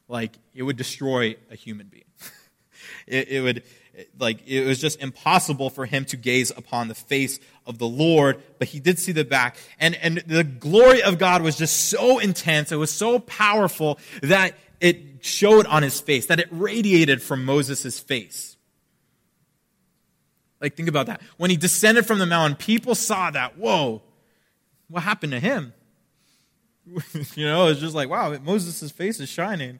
like 0.08 0.38
it 0.54 0.62
would 0.62 0.76
destroy 0.76 1.36
a 1.50 1.54
human 1.54 1.86
being. 1.86 2.04
It, 3.06 3.28
it 3.28 3.40
would 3.40 3.62
like 4.18 4.46
it 4.46 4.66
was 4.66 4.80
just 4.80 5.00
impossible 5.00 5.70
for 5.70 5.86
him 5.86 6.04
to 6.06 6.16
gaze 6.16 6.50
upon 6.50 6.88
the 6.88 6.96
face 6.96 7.38
of 7.64 7.78
the 7.78 7.86
lord 7.86 8.42
but 8.58 8.66
he 8.66 8.80
did 8.80 8.98
see 8.98 9.12
the 9.12 9.24
back. 9.24 9.56
And 9.78 9.94
and 9.96 10.18
the 10.26 10.42
glory 10.42 11.00
of 11.02 11.18
god 11.18 11.42
was 11.42 11.56
just 11.56 11.90
so 11.90 12.18
intense. 12.18 12.72
It 12.72 12.76
was 12.76 12.90
so 12.90 13.20
powerful 13.20 14.00
that 14.22 14.56
it 14.82 15.24
showed 15.24 15.66
on 15.66 15.82
his 15.82 16.00
face, 16.00 16.26
that 16.26 16.40
it 16.40 16.48
radiated 16.50 17.22
from 17.22 17.44
Moses' 17.44 17.98
face. 17.98 18.56
Like, 20.60 20.76
think 20.76 20.88
about 20.88 21.06
that. 21.06 21.20
When 21.38 21.50
he 21.50 21.56
descended 21.56 22.06
from 22.06 22.18
the 22.18 22.26
mountain, 22.26 22.56
people 22.56 22.94
saw 22.94 23.30
that. 23.30 23.58
Whoa, 23.58 24.02
what 24.88 25.02
happened 25.02 25.32
to 25.32 25.40
him? 25.40 25.72
you 27.34 27.46
know, 27.46 27.68
it's 27.68 27.80
just 27.80 27.94
like, 27.94 28.08
wow, 28.08 28.36
Moses' 28.42 28.90
face 28.90 29.20
is 29.20 29.28
shining. 29.28 29.78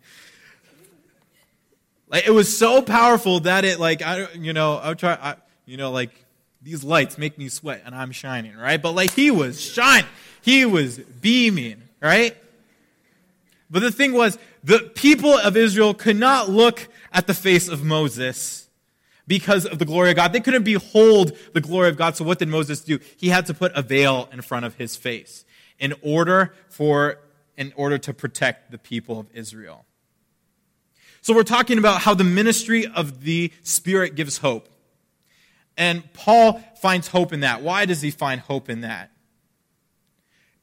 Like 2.12 2.26
it 2.26 2.30
was 2.30 2.56
so 2.56 2.82
powerful 2.82 3.40
that 3.40 3.64
it 3.64 3.80
like 3.80 4.02
I 4.02 4.30
you 4.34 4.52
know 4.52 4.78
I 4.80 4.92
try 4.92 5.14
I, 5.14 5.36
you 5.64 5.78
know 5.78 5.90
like 5.90 6.10
these 6.60 6.84
lights 6.84 7.16
make 7.16 7.38
me 7.38 7.48
sweat 7.48 7.82
and 7.86 7.94
I'm 7.94 8.12
shining 8.12 8.54
right 8.54 8.80
but 8.80 8.92
like 8.92 9.12
he 9.12 9.30
was 9.30 9.58
shining 9.58 10.06
he 10.42 10.66
was 10.66 10.98
beaming 10.98 11.82
right 12.02 12.36
but 13.70 13.80
the 13.80 13.90
thing 13.90 14.12
was 14.12 14.38
the 14.62 14.90
people 14.94 15.32
of 15.32 15.56
Israel 15.56 15.94
could 15.94 16.16
not 16.16 16.48
look 16.48 16.88
at 17.12 17.26
the 17.26 17.34
face 17.34 17.68
of 17.68 17.84
Moses 17.84 18.68
because 19.26 19.66
of 19.66 19.78
the 19.78 19.84
glory 19.84 20.10
of 20.10 20.16
God 20.16 20.32
they 20.32 20.40
couldn't 20.40 20.64
behold 20.64 21.36
the 21.52 21.60
glory 21.60 21.88
of 21.88 21.96
God 21.96 22.16
so 22.16 22.24
what 22.24 22.38
did 22.38 22.48
Moses 22.48 22.80
do 22.80 22.98
he 23.16 23.28
had 23.28 23.46
to 23.46 23.54
put 23.54 23.72
a 23.74 23.82
veil 23.82 24.28
in 24.32 24.42
front 24.42 24.64
of 24.64 24.76
his 24.76 24.96
face 24.96 25.44
in 25.78 25.94
order 26.02 26.54
for 26.68 27.18
in 27.56 27.72
order 27.76 27.98
to 27.98 28.12
protect 28.12 28.70
the 28.70 28.78
people 28.78 29.20
of 29.20 29.26
Israel 29.32 29.84
so 31.24 31.32
we're 31.32 31.44
talking 31.44 31.78
about 31.78 32.00
how 32.00 32.14
the 32.14 32.24
ministry 32.24 32.84
of 32.84 33.22
the 33.22 33.52
Spirit 33.62 34.16
gives 34.16 34.38
hope. 34.38 34.68
And 35.76 36.12
Paul 36.12 36.60
finds 36.80 37.06
hope 37.06 37.32
in 37.32 37.40
that. 37.40 37.62
Why 37.62 37.84
does 37.84 38.02
he 38.02 38.10
find 38.10 38.40
hope 38.40 38.68
in 38.68 38.80
that? 38.80 39.12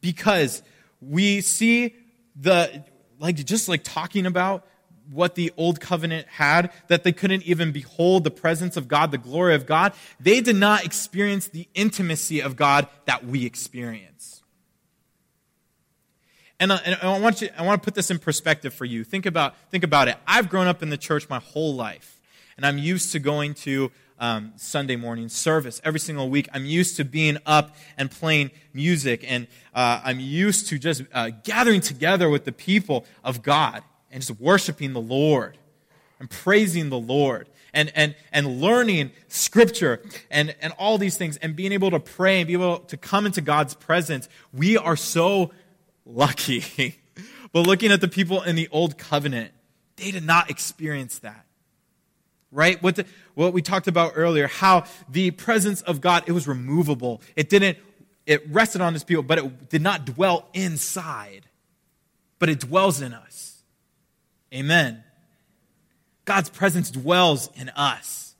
Because 0.02 0.62
we 1.00 1.40
see 1.40 1.96
the, 2.36 2.84
like, 3.20 3.36
just 3.36 3.68
like 3.68 3.84
talking 3.84 4.26
about 4.26 4.66
what 5.12 5.36
the 5.36 5.52
old 5.58 5.80
covenant 5.80 6.28
had, 6.28 6.72
that 6.88 7.04
they 7.04 7.12
couldn't 7.12 7.44
even 7.44 7.72
behold 7.72 8.24
the 8.24 8.32
presence 8.32 8.78
of 8.78 8.88
God, 8.88 9.12
the 9.12 9.18
glory 9.18 9.56
of 9.56 9.66
God. 9.66 9.94
They 10.20 10.40
did 10.42 10.56
not 10.56 10.86
experience 10.86 11.48
the 11.48 11.68
intimacy 11.74 12.42
of 12.42 12.56
God 12.56 12.88
that 13.06 13.26
we 13.26 13.46
experience. 13.46 14.44
And, 16.60 16.72
uh, 16.72 16.80
and 16.86 16.98
I, 17.02 17.18
want 17.20 17.42
you, 17.42 17.50
I 17.58 17.64
want 17.64 17.82
to 17.82 17.86
put 17.86 17.96
this 17.96 18.12
in 18.12 18.20
perspective 18.20 18.74
for 18.74 18.86
you. 18.86 19.04
Think 19.04 19.26
about, 19.26 19.56
think 19.72 19.84
about 19.84 20.10
it. 20.10 20.18
I've 20.28 20.50
grown 20.50 20.68
up 20.68 20.84
in 20.84 20.90
the 20.90 20.98
church 20.98 21.30
my 21.30 21.40
whole 21.40 21.74
life, 21.74 22.20
and 22.58 22.66
I'm 22.66 22.78
used 22.78 23.14
to 23.14 23.20
going 23.20 23.54
to 23.56 23.92
um, 24.20 24.54
Sunday 24.56 24.96
morning 24.96 25.30
service 25.30 25.82
every 25.84 26.00
single 26.00 26.30
week. 26.30 26.48
I'm 26.54 26.66
used 26.66 26.98
to 26.98 27.06
being 27.06 27.38
up 27.46 27.76
and 27.98 28.12
playing 28.12 28.52
music, 28.74 29.24
and 29.26 29.48
uh, 29.74 30.02
I'm 30.04 30.20
used 30.20 30.68
to 30.68 30.80
just 30.80 31.04
uh, 31.14 31.32
gathering 31.44 31.82
together 31.82 32.30
with 32.30 32.46
the 32.46 32.52
people 32.52 33.06
of 33.24 33.42
God 33.42 33.84
and 34.12 34.22
just 34.22 34.40
worshiping 34.40 34.94
the 34.94 35.02
Lord 35.02 35.58
and 36.20 36.30
praising 36.30 36.90
the 36.90 37.00
Lord 37.00 37.50
and, 37.74 37.92
and, 37.96 38.16
and 38.32 38.62
learning 38.62 39.12
scripture 39.28 40.02
and, 40.30 40.56
and 40.62 40.74
all 40.78 40.98
these 40.98 41.18
things 41.18 41.38
and 41.38 41.56
being 41.56 41.72
able 41.72 41.92
to 41.92 42.00
pray 42.00 42.40
and 42.40 42.48
be 42.48 42.54
able 42.54 42.80
to 42.80 42.98
come 42.98 43.26
into 43.26 43.42
God's 43.42 43.74
presence. 43.74 44.28
We 44.54 44.78
are 44.78 44.96
so 44.96 45.52
lucky. 46.06 47.00
but 47.52 47.62
looking 47.62 47.92
at 47.92 48.02
the 48.02 48.08
people 48.08 48.42
in 48.42 48.56
the 48.56 48.68
old 48.72 48.98
covenant, 48.98 49.52
they 49.96 50.12
did 50.12 50.26
not 50.26 50.50
experience 50.50 51.20
that. 51.20 51.46
Right? 52.52 52.82
What, 52.82 52.96
the, 52.96 53.06
what 53.40 53.54
we 53.54 53.62
talked 53.62 53.88
about 53.88 54.14
earlier, 54.16 54.48
how 54.48 54.84
the 55.08 55.32
presence 55.32 55.82
of 55.84 56.02
God, 56.02 56.24
it 56.28 56.34
was 56.34 56.48
removable. 56.48 57.22
It 57.36 57.50
didn't, 57.50 57.78
it 58.26 58.48
rested 58.50 58.82
on 58.82 58.94
his 58.94 59.04
people, 59.04 59.24
but 59.24 59.38
it 59.38 59.70
did 59.70 59.82
not 59.82 60.06
dwell 60.06 60.50
inside. 60.54 61.46
But 62.38 62.50
it 62.50 62.60
dwells 62.60 63.02
in 63.02 63.14
us. 63.14 63.64
Amen. 64.54 65.04
God's 66.26 66.50
presence 66.50 66.92
dwells 66.92 67.50
in 67.56 67.70
us. 67.70 68.36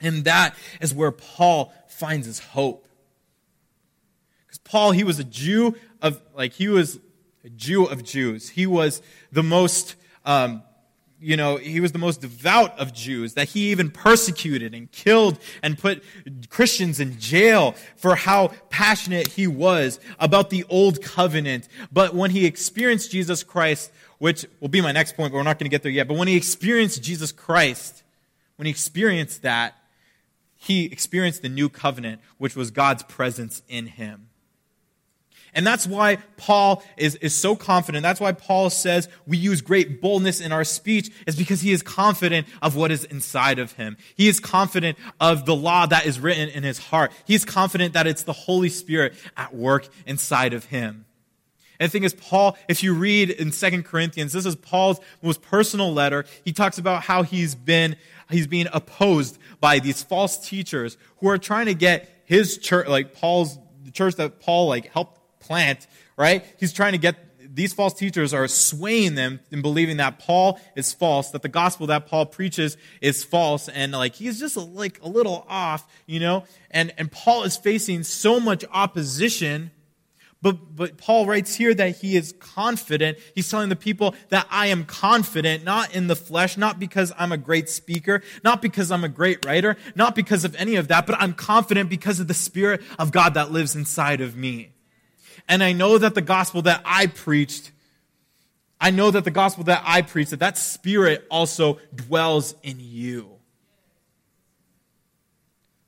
And 0.00 0.24
that 0.24 0.56
is 0.80 0.94
where 0.94 1.12
Paul 1.12 1.72
finds 1.88 2.26
his 2.26 2.38
hope. 2.38 2.88
Because 4.46 4.58
Paul, 4.58 4.92
he 4.92 5.04
was 5.04 5.18
a 5.18 5.24
Jew 5.24 5.76
of, 6.00 6.20
like, 6.34 6.54
he 6.54 6.68
was 6.68 6.98
a 7.44 7.50
Jew 7.50 7.84
of 7.84 8.02
Jews. 8.02 8.48
He 8.48 8.66
was 8.66 9.02
the 9.30 9.42
most, 9.42 9.94
um, 10.24 10.62
you 11.22 11.36
know, 11.36 11.56
he 11.56 11.80
was 11.80 11.92
the 11.92 11.98
most 11.98 12.20
devout 12.20 12.76
of 12.78 12.92
Jews, 12.92 13.34
that 13.34 13.50
he 13.50 13.70
even 13.70 13.90
persecuted 13.90 14.74
and 14.74 14.90
killed 14.90 15.38
and 15.62 15.78
put 15.78 16.02
Christians 16.50 16.98
in 16.98 17.18
jail 17.18 17.76
for 17.96 18.16
how 18.16 18.48
passionate 18.70 19.28
he 19.28 19.46
was 19.46 20.00
about 20.18 20.50
the 20.50 20.64
old 20.68 21.00
covenant. 21.00 21.68
But 21.92 22.14
when 22.14 22.32
he 22.32 22.44
experienced 22.44 23.12
Jesus 23.12 23.44
Christ, 23.44 23.92
which 24.18 24.44
will 24.60 24.68
be 24.68 24.80
my 24.80 24.92
next 24.92 25.16
point, 25.16 25.32
but 25.32 25.38
we're 25.38 25.44
not 25.44 25.58
going 25.58 25.70
to 25.70 25.74
get 25.74 25.82
there 25.82 25.92
yet, 25.92 26.08
but 26.08 26.16
when 26.16 26.28
he 26.28 26.36
experienced 26.36 27.02
Jesus 27.02 27.30
Christ, 27.30 28.02
when 28.56 28.66
he 28.66 28.70
experienced 28.70 29.42
that, 29.42 29.74
he 30.56 30.86
experienced 30.86 31.42
the 31.42 31.48
new 31.48 31.68
covenant, 31.68 32.20
which 32.38 32.54
was 32.54 32.70
God's 32.70 33.02
presence 33.04 33.62
in 33.68 33.86
him. 33.86 34.28
And 35.54 35.66
that's 35.66 35.86
why 35.86 36.16
Paul 36.38 36.82
is, 36.96 37.16
is 37.16 37.34
so 37.34 37.54
confident. 37.54 38.02
That's 38.02 38.20
why 38.20 38.32
Paul 38.32 38.70
says 38.70 39.08
we 39.26 39.36
use 39.36 39.60
great 39.60 40.00
boldness 40.00 40.40
in 40.40 40.50
our 40.50 40.64
speech, 40.64 41.10
is 41.26 41.36
because 41.36 41.60
he 41.60 41.72
is 41.72 41.82
confident 41.82 42.46
of 42.62 42.74
what 42.74 42.90
is 42.90 43.04
inside 43.04 43.58
of 43.58 43.72
him. 43.72 43.98
He 44.14 44.28
is 44.28 44.40
confident 44.40 44.96
of 45.20 45.44
the 45.44 45.54
law 45.54 45.84
that 45.86 46.06
is 46.06 46.18
written 46.18 46.48
in 46.48 46.62
his 46.62 46.78
heart. 46.78 47.12
He 47.26 47.34
is 47.34 47.44
confident 47.44 47.92
that 47.92 48.06
it's 48.06 48.22
the 48.22 48.32
Holy 48.32 48.70
Spirit 48.70 49.14
at 49.36 49.54
work 49.54 49.88
inside 50.06 50.54
of 50.54 50.66
him. 50.66 51.04
And 51.78 51.88
the 51.88 51.92
thing 51.92 52.04
is, 52.04 52.14
Paul, 52.14 52.56
if 52.68 52.82
you 52.82 52.94
read 52.94 53.28
in 53.28 53.50
Second 53.50 53.84
Corinthians, 53.84 54.32
this 54.32 54.46
is 54.46 54.54
Paul's 54.54 55.00
most 55.20 55.42
personal 55.42 55.92
letter. 55.92 56.24
He 56.44 56.52
talks 56.52 56.78
about 56.78 57.02
how 57.02 57.24
he's 57.24 57.54
been, 57.56 57.96
he's 58.30 58.46
being 58.46 58.68
opposed 58.72 59.36
by 59.60 59.80
these 59.80 60.02
false 60.02 60.38
teachers 60.48 60.96
who 61.18 61.28
are 61.28 61.38
trying 61.38 61.66
to 61.66 61.74
get 61.74 62.08
his 62.24 62.56
church, 62.56 62.86
like 62.86 63.14
Paul's, 63.14 63.58
the 63.84 63.90
church 63.90 64.14
that 64.14 64.40
Paul 64.40 64.68
like 64.68 64.92
helped 64.92 65.18
plant, 65.52 65.86
right? 66.16 66.46
He's 66.58 66.72
trying 66.72 66.92
to 66.92 66.98
get 66.98 67.16
these 67.54 67.74
false 67.74 67.92
teachers 67.92 68.32
are 68.32 68.48
swaying 68.48 69.16
them 69.16 69.38
in 69.50 69.60
believing 69.60 69.98
that 69.98 70.18
Paul 70.18 70.58
is 70.74 70.94
false, 70.94 71.30
that 71.32 71.42
the 71.42 71.50
gospel 71.50 71.88
that 71.88 72.06
Paul 72.06 72.24
preaches 72.24 72.78
is 73.02 73.22
false, 73.22 73.68
and 73.68 73.92
like 73.92 74.14
he's 74.14 74.40
just 74.40 74.56
like 74.56 74.98
a 75.02 75.08
little 75.08 75.44
off, 75.50 75.86
you 76.06 76.20
know. 76.20 76.44
And 76.70 76.94
and 76.96 77.12
Paul 77.12 77.42
is 77.42 77.58
facing 77.58 78.04
so 78.04 78.40
much 78.40 78.64
opposition, 78.72 79.72
but 80.40 80.74
but 80.74 80.96
Paul 80.96 81.26
writes 81.26 81.54
here 81.54 81.74
that 81.74 81.98
he 81.98 82.16
is 82.16 82.32
confident. 82.40 83.18
He's 83.34 83.50
telling 83.50 83.68
the 83.68 83.76
people 83.76 84.14
that 84.30 84.46
I 84.50 84.68
am 84.68 84.86
confident, 84.86 85.64
not 85.64 85.94
in 85.94 86.06
the 86.06 86.16
flesh, 86.16 86.56
not 86.56 86.78
because 86.78 87.12
I'm 87.18 87.32
a 87.32 87.36
great 87.36 87.68
speaker, 87.68 88.22
not 88.42 88.62
because 88.62 88.90
I'm 88.90 89.04
a 89.04 89.10
great 89.10 89.44
writer, 89.44 89.76
not 89.94 90.14
because 90.14 90.46
of 90.46 90.56
any 90.56 90.76
of 90.76 90.88
that, 90.88 91.04
but 91.06 91.20
I'm 91.20 91.34
confident 91.34 91.90
because 91.90 92.18
of 92.18 92.28
the 92.28 92.34
Spirit 92.48 92.80
of 92.98 93.12
God 93.12 93.34
that 93.34 93.52
lives 93.52 93.76
inside 93.76 94.22
of 94.22 94.34
me. 94.34 94.72
And 95.48 95.62
I 95.62 95.72
know 95.72 95.98
that 95.98 96.14
the 96.14 96.22
gospel 96.22 96.62
that 96.62 96.82
I 96.84 97.06
preached, 97.06 97.72
I 98.80 98.90
know 98.90 99.10
that 99.10 99.24
the 99.24 99.30
gospel 99.30 99.64
that 99.64 99.82
I 99.84 100.02
preached, 100.02 100.30
that 100.30 100.40
that 100.40 100.58
spirit 100.58 101.26
also 101.30 101.78
dwells 101.94 102.54
in 102.62 102.76
you. 102.78 103.30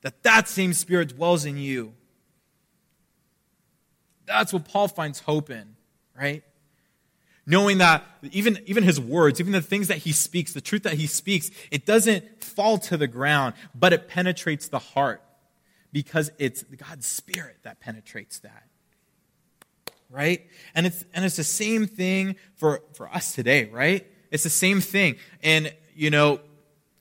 That 0.01 0.21
that 0.23 0.47
same 0.47 0.73
spirit 0.73 1.15
dwells 1.15 1.45
in 1.45 1.57
you. 1.57 1.93
That's 4.25 4.53
what 4.53 4.65
Paul 4.65 4.87
finds 4.87 5.19
hope 5.19 5.49
in, 5.49 5.75
right? 6.17 6.43
Knowing 7.47 7.77
that 7.77 8.03
even, 8.31 8.59
even 8.65 8.83
his 8.83 8.99
words, 8.99 9.39
even 9.39 9.51
the 9.51 9.61
things 9.61 9.87
that 9.87 9.99
he 9.99 10.11
speaks, 10.11 10.53
the 10.53 10.61
truth 10.61 10.83
that 10.83 10.93
he 10.93 11.05
speaks, 11.07 11.51
it 11.71 11.85
doesn't 11.85 12.43
fall 12.43 12.77
to 12.79 12.97
the 12.97 13.07
ground, 13.07 13.53
but 13.73 13.93
it 13.93 14.07
penetrates 14.07 14.67
the 14.67 14.79
heart 14.79 15.21
because 15.91 16.31
it's 16.39 16.63
God's 16.63 17.05
spirit 17.05 17.57
that 17.63 17.79
penetrates 17.79 18.39
that 18.39 18.63
right? 20.15 20.47
And 20.73 20.87
it's 20.87 21.03
and 21.13 21.25
it's 21.25 21.35
the 21.35 21.43
same 21.43 21.87
thing 21.87 22.37
for 22.55 22.81
for 22.93 23.09
us 23.09 23.35
today, 23.35 23.65
right? 23.65 24.07
It's 24.31 24.43
the 24.43 24.49
same 24.49 24.81
thing. 24.81 25.17
And 25.43 25.73
you 25.93 26.09
know, 26.09 26.39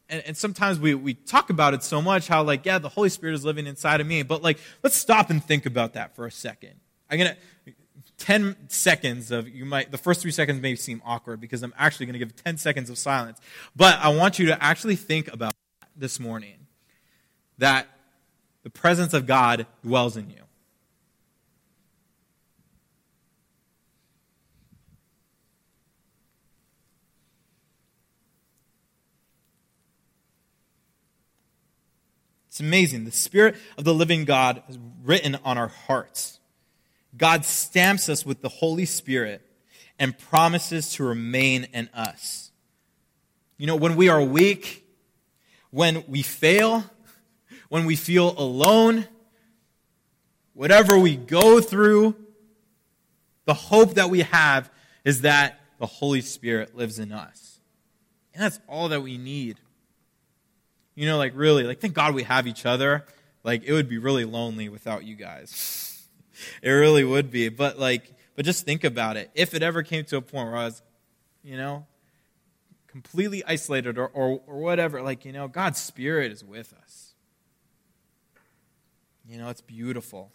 and, 0.09 0.23
and 0.26 0.37
sometimes 0.37 0.78
we, 0.78 0.94
we 0.94 1.14
talk 1.14 1.50
about 1.50 1.75
it 1.75 1.83
so 1.83 2.02
much 2.02 2.28
how 2.28 2.42
like, 2.42 2.66
yeah, 2.66 2.78
the 2.78 2.88
Holy 2.88 3.09
Spirit 3.09 3.35
is 3.35 3.44
living 3.44 3.66
inside 3.66 4.00
of 4.00 4.06
me. 4.06 4.23
But 4.23 4.42
like, 4.42 4.59
let's 4.83 4.97
stop 4.97 5.30
and 5.30 5.42
think 5.42 5.66
about 5.66 5.94
that 5.94 6.14
for 6.14 6.26
a 6.26 6.30
second. 6.30 6.75
I'm 7.11 7.18
gonna 7.18 7.37
10 8.18 8.68
seconds 8.68 9.30
of 9.30 9.49
you 9.49 9.64
might 9.64 9.90
the 9.90 9.99
first 9.99 10.23
three 10.23 10.30
seconds 10.30 10.61
may 10.61 10.76
seem 10.76 11.02
awkward 11.04 11.40
because 11.40 11.62
I'm 11.62 11.75
actually 11.76 12.06
gonna 12.06 12.18
give 12.18 12.35
10 12.37 12.59
seconds 12.59 12.90
of 12.90 12.99
silence. 12.99 13.40
But 13.76 13.99
I 14.00 14.09
want 14.09 14.38
you 14.38 14.47
to 14.47 14.62
actually 14.62 14.97
think 14.97 15.33
about 15.33 15.54
this 15.97 16.18
morning 16.18 16.66
that 17.59 17.87
the 18.64 18.71
presence 18.71 19.14
of 19.14 19.26
God 19.26 19.66
dwells 19.83 20.16
in 20.16 20.30
you. 20.30 20.43
It's 32.54 32.61
amazing. 32.61 33.04
The 33.04 33.11
Spirit 33.11 33.56
of 33.76 33.82
the 33.82 33.92
living 33.92 34.25
God 34.25 34.62
is 34.68 34.78
written 35.02 35.37
on 35.44 35.58
our 35.58 35.66
hearts. 35.66 36.38
God 37.16 37.44
stamps 37.44 38.08
us 38.08 38.25
with 38.25 38.42
the 38.42 38.49
Holy 38.49 38.84
Spirit 38.84 39.42
and 39.99 40.16
promises 40.16 40.92
to 40.92 41.02
remain 41.02 41.66
in 41.73 41.88
us. 41.92 42.52
You 43.58 43.66
know, 43.66 43.75
when 43.75 43.96
we 43.96 44.08
are 44.08 44.23
weak, 44.23 44.87
when 45.73 46.04
we 46.06 46.23
fail, 46.23 46.84
when 47.70 47.87
we 47.87 47.96
feel 47.96 48.38
alone, 48.38 49.08
whatever 50.52 50.96
we 50.96 51.16
go 51.16 51.61
through, 51.61 52.14
the 53.46 53.54
hope 53.54 53.94
that 53.94 54.11
we 54.11 54.20
have 54.20 54.70
is 55.04 55.23
that 55.23 55.58
the 55.80 55.87
Holy 55.87 56.20
Spirit 56.20 56.76
lives 56.76 57.00
in 57.00 57.11
us. 57.11 57.58
And 58.32 58.44
that's 58.44 58.61
all 58.68 58.90
that 58.90 59.02
we 59.02 59.18
need. 59.18 59.58
You 60.94 61.06
know, 61.06 61.18
like 61.18 61.32
really, 61.34 61.64
like 61.64 61.80
thank 61.80 61.94
God 61.94 62.14
we 62.14 62.22
have 62.24 62.46
each 62.46 62.66
other. 62.66 63.04
Like 63.42 63.64
it 63.64 63.72
would 63.72 63.88
be 63.88 63.98
really 63.98 64.24
lonely 64.24 64.68
without 64.68 65.04
you 65.04 65.16
guys. 65.16 66.06
it 66.62 66.70
really 66.70 67.04
would 67.04 67.30
be. 67.30 67.48
But 67.48 67.78
like, 67.78 68.12
but 68.36 68.44
just 68.44 68.64
think 68.64 68.84
about 68.84 69.16
it. 69.16 69.30
If 69.34 69.54
it 69.54 69.62
ever 69.62 69.82
came 69.82 70.04
to 70.06 70.16
a 70.16 70.22
point 70.22 70.48
where 70.48 70.56
I 70.56 70.64
was, 70.64 70.82
you 71.42 71.56
know, 71.56 71.86
completely 72.88 73.44
isolated 73.44 73.98
or, 73.98 74.06
or, 74.08 74.40
or 74.46 74.58
whatever, 74.60 75.02
like, 75.02 75.24
you 75.24 75.32
know, 75.32 75.48
God's 75.48 75.80
Spirit 75.80 76.32
is 76.32 76.44
with 76.44 76.72
us. 76.82 77.14
You 79.28 79.38
know, 79.38 79.48
it's 79.48 79.60
beautiful. 79.60 80.32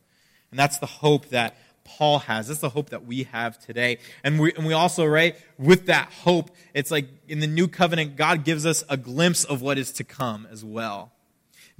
And 0.51 0.59
that's 0.59 0.79
the 0.79 0.85
hope 0.85 1.29
that 1.29 1.57
Paul 1.97 2.19
has. 2.19 2.47
That's 2.47 2.59
the 2.59 2.69
hope 2.69 2.91
that 2.91 3.05
we 3.05 3.23
have 3.23 3.57
today. 3.59 3.97
And 4.23 4.39
we, 4.39 4.53
and 4.53 4.65
we 4.65 4.73
also, 4.73 5.05
right, 5.05 5.35
with 5.57 5.87
that 5.87 6.11
hope, 6.11 6.51
it's 6.73 6.91
like 6.91 7.09
in 7.27 7.39
the 7.39 7.47
new 7.47 7.67
covenant, 7.67 8.15
God 8.15 8.43
gives 8.43 8.65
us 8.65 8.83
a 8.89 8.95
glimpse 8.95 9.43
of 9.43 9.61
what 9.61 9.77
is 9.77 9.91
to 9.93 10.03
come 10.03 10.47
as 10.51 10.63
well. 10.63 11.11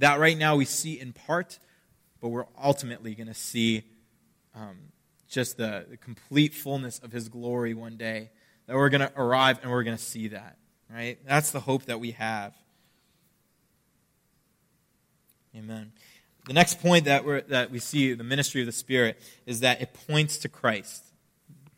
That 0.00 0.18
right 0.18 0.36
now 0.36 0.56
we 0.56 0.64
see 0.64 0.98
in 0.98 1.12
part, 1.12 1.58
but 2.20 2.28
we're 2.28 2.46
ultimately 2.60 3.14
going 3.14 3.28
to 3.28 3.34
see 3.34 3.84
um, 4.54 4.76
just 5.28 5.56
the, 5.56 5.86
the 5.88 5.96
complete 5.96 6.54
fullness 6.54 6.98
of 6.98 7.12
his 7.12 7.28
glory 7.28 7.72
one 7.72 7.96
day. 7.96 8.30
That 8.66 8.76
we're 8.76 8.88
going 8.88 9.02
to 9.02 9.12
arrive 9.16 9.60
and 9.62 9.70
we're 9.70 9.84
going 9.84 9.96
to 9.96 10.02
see 10.02 10.28
that, 10.28 10.56
right? 10.92 11.18
That's 11.26 11.52
the 11.52 11.60
hope 11.60 11.84
that 11.84 12.00
we 12.00 12.12
have. 12.12 12.54
Amen. 15.56 15.92
The 16.50 16.54
next 16.54 16.80
point 16.80 17.04
that, 17.04 17.24
we 17.24 17.40
that 17.42 17.70
we 17.70 17.78
see, 17.78 18.12
the 18.12 18.24
ministry 18.24 18.60
of 18.60 18.66
the 18.66 18.72
Spirit, 18.72 19.22
is 19.46 19.60
that 19.60 19.80
it 19.80 19.94
points 20.08 20.36
to 20.38 20.48
Christ. 20.48 21.04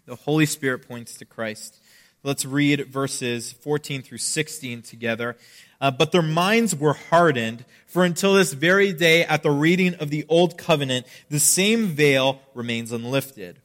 The 0.06 0.16
Holy 0.16 0.46
Spirit 0.46 0.88
points 0.88 1.18
to 1.18 1.26
Christ. 1.26 1.78
Let's 2.22 2.46
read 2.46 2.86
verses 2.86 3.52
14 3.52 4.00
through 4.00 4.16
16 4.16 4.80
together. 4.80 5.36
Uh, 5.78 5.90
but 5.90 6.10
their 6.10 6.22
minds 6.22 6.74
were 6.74 6.94
hardened, 6.94 7.66
for 7.86 8.02
until 8.02 8.32
this 8.32 8.54
very 8.54 8.94
day, 8.94 9.26
at 9.26 9.42
the 9.42 9.50
reading 9.50 9.94
of 9.96 10.08
the 10.08 10.24
Old 10.26 10.56
Covenant, 10.56 11.06
the 11.28 11.38
same 11.38 11.88
veil 11.88 12.40
remains 12.54 12.92
unlifted, 12.92 13.60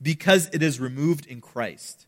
because 0.00 0.48
it 0.52 0.62
is 0.62 0.78
removed 0.78 1.26
in 1.26 1.40
Christ. 1.40 2.06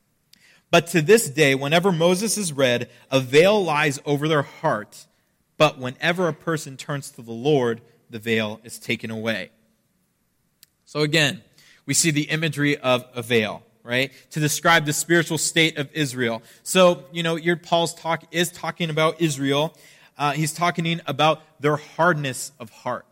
But 0.71 0.87
to 0.89 1.03
this 1.03 1.29
day, 1.29 1.57
whenever 1.57 1.91
Moses 1.91 2.39
is 2.39 2.53
read, 2.53 2.91
a 3.11 3.19
veil 3.19 3.65
lies 3.65 3.99
over 4.05 4.29
their 4.29 4.43
heart. 4.43 5.09
But 5.59 5.79
whenever 5.79 6.29
a 6.29 6.33
person 6.33 6.77
turns 6.77 7.11
to 7.13 7.23
the 7.23 7.33
Lord, 7.33 7.81
the 8.17 8.21
veil 8.21 8.63
is 8.65 8.79
taken 8.79 9.11
away. 9.11 9.51
So 10.87 11.01
again, 11.01 11.43
we 11.85 11.93
see 11.93 12.11
the 12.11 12.23
imagery 12.23 12.79
of 12.79 13.05
a 13.15 13.21
veil, 13.21 13.63
right? 13.83 14.11
To 14.31 14.41
describe 14.41 14.87
the 14.87 14.95
spiritual 14.95 15.37
state 15.37 15.77
of 15.77 15.91
Israel. 15.93 16.43
So, 16.63 17.05
you 17.13 17.23
know, 17.23 17.37
your 17.37 17.57
Paul's 17.57 17.95
talk 17.95 18.25
is 18.31 18.51
talking 18.51 18.89
about 18.89 19.21
Israel. 19.21 19.77
Uh, 20.17 20.33
he's 20.33 20.55
talking 20.55 21.03
about 21.07 21.43
their 21.61 21.77
hardness 21.77 22.53
of 22.59 22.71
heart. 22.71 23.05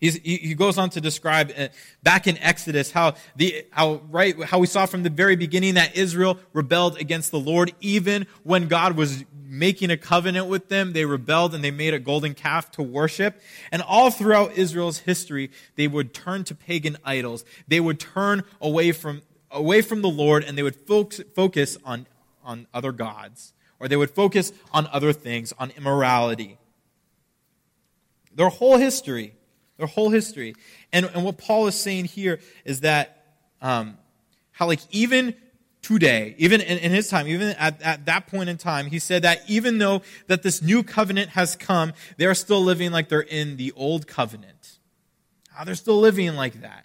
He's, 0.00 0.14
he 0.16 0.54
goes 0.54 0.78
on 0.78 0.90
to 0.90 1.00
describe 1.00 1.52
uh, 1.56 1.68
back 2.04 2.28
in 2.28 2.38
Exodus 2.38 2.92
how 2.92 3.14
the 3.34 3.66
how 3.70 4.00
right 4.10 4.40
how 4.44 4.60
we 4.60 4.68
saw 4.68 4.86
from 4.86 5.02
the 5.02 5.10
very 5.10 5.34
beginning 5.34 5.74
that 5.74 5.96
Israel 5.96 6.38
rebelled 6.52 6.98
against 6.98 7.32
the 7.32 7.40
Lord 7.40 7.72
even 7.80 8.28
when 8.44 8.68
God 8.68 8.96
was 8.96 9.24
making 9.48 9.90
a 9.90 9.96
covenant 9.96 10.46
with 10.46 10.68
them, 10.68 10.92
they 10.92 11.04
rebelled 11.04 11.54
and 11.54 11.64
they 11.64 11.70
made 11.70 11.94
a 11.94 11.98
golden 11.98 12.34
calf 12.34 12.70
to 12.72 12.82
worship. 12.82 13.40
And 13.72 13.82
all 13.82 14.10
throughout 14.10 14.52
Israel's 14.52 14.98
history, 14.98 15.50
they 15.76 15.88
would 15.88 16.12
turn 16.12 16.44
to 16.44 16.54
pagan 16.54 16.98
idols. 17.04 17.44
They 17.66 17.80
would 17.80 17.98
turn 17.98 18.44
away 18.60 18.92
from, 18.92 19.22
away 19.50 19.80
from 19.80 20.02
the 20.02 20.08
Lord 20.08 20.44
and 20.44 20.56
they 20.56 20.62
would 20.62 20.76
focus 20.76 21.78
on, 21.84 22.06
on 22.44 22.66
other 22.74 22.92
gods. 22.92 23.54
Or 23.80 23.88
they 23.88 23.96
would 23.96 24.10
focus 24.10 24.52
on 24.72 24.86
other 24.88 25.12
things, 25.12 25.52
on 25.58 25.70
immorality. 25.70 26.58
Their 28.34 28.48
whole 28.48 28.76
history, 28.76 29.34
their 29.78 29.86
whole 29.86 30.10
history. 30.10 30.54
And, 30.92 31.08
and 31.14 31.24
what 31.24 31.38
Paul 31.38 31.66
is 31.68 31.74
saying 31.74 32.06
here 32.06 32.40
is 32.64 32.80
that 32.80 33.24
um, 33.62 33.96
how, 34.52 34.66
like, 34.66 34.80
even 34.90 35.34
today, 35.80 36.34
even 36.36 36.60
in, 36.60 36.78
in, 36.78 36.90
his 36.92 37.08
time, 37.08 37.26
even 37.28 37.48
at, 37.50 37.80
at 37.80 38.04
that 38.06 38.26
point 38.26 38.50
in 38.50 38.58
time, 38.58 38.86
he 38.86 38.98
said 38.98 39.22
that 39.22 39.40
even 39.48 39.78
though 39.78 40.02
that 40.26 40.42
this 40.42 40.60
new 40.60 40.82
covenant 40.82 41.30
has 41.30 41.56
come, 41.56 41.92
they're 42.18 42.34
still 42.34 42.62
living 42.62 42.90
like 42.90 43.08
they're 43.08 43.20
in 43.20 43.56
the 43.56 43.72
old 43.72 44.06
covenant. 44.06 44.78
Oh, 45.58 45.64
they're 45.64 45.74
still 45.74 45.98
living 45.98 46.34
like 46.34 46.60
that, 46.60 46.84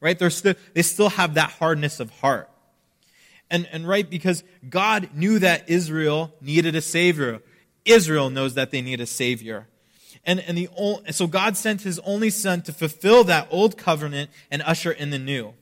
right? 0.00 0.18
They're 0.18 0.30
still, 0.30 0.54
they 0.74 0.82
still 0.82 1.10
have 1.10 1.34
that 1.34 1.50
hardness 1.50 2.00
of 2.00 2.10
heart. 2.10 2.48
And, 3.50 3.68
and 3.70 3.86
right, 3.86 4.08
because 4.08 4.42
God 4.68 5.10
knew 5.14 5.38
that 5.38 5.68
Israel 5.68 6.34
needed 6.40 6.74
a 6.74 6.80
savior. 6.80 7.42
Israel 7.84 8.30
knows 8.30 8.54
that 8.54 8.70
they 8.70 8.80
need 8.80 9.00
a 9.00 9.06
savior. 9.06 9.68
And, 10.24 10.40
and 10.40 10.56
the, 10.56 10.68
so 11.10 11.26
God 11.26 11.56
sent 11.56 11.82
his 11.82 11.98
only 12.00 12.30
son 12.30 12.62
to 12.62 12.72
fulfill 12.72 13.24
that 13.24 13.48
old 13.50 13.76
covenant 13.76 14.30
and 14.50 14.62
usher 14.62 14.92
in 14.92 15.10
the 15.10 15.18
new. 15.18 15.54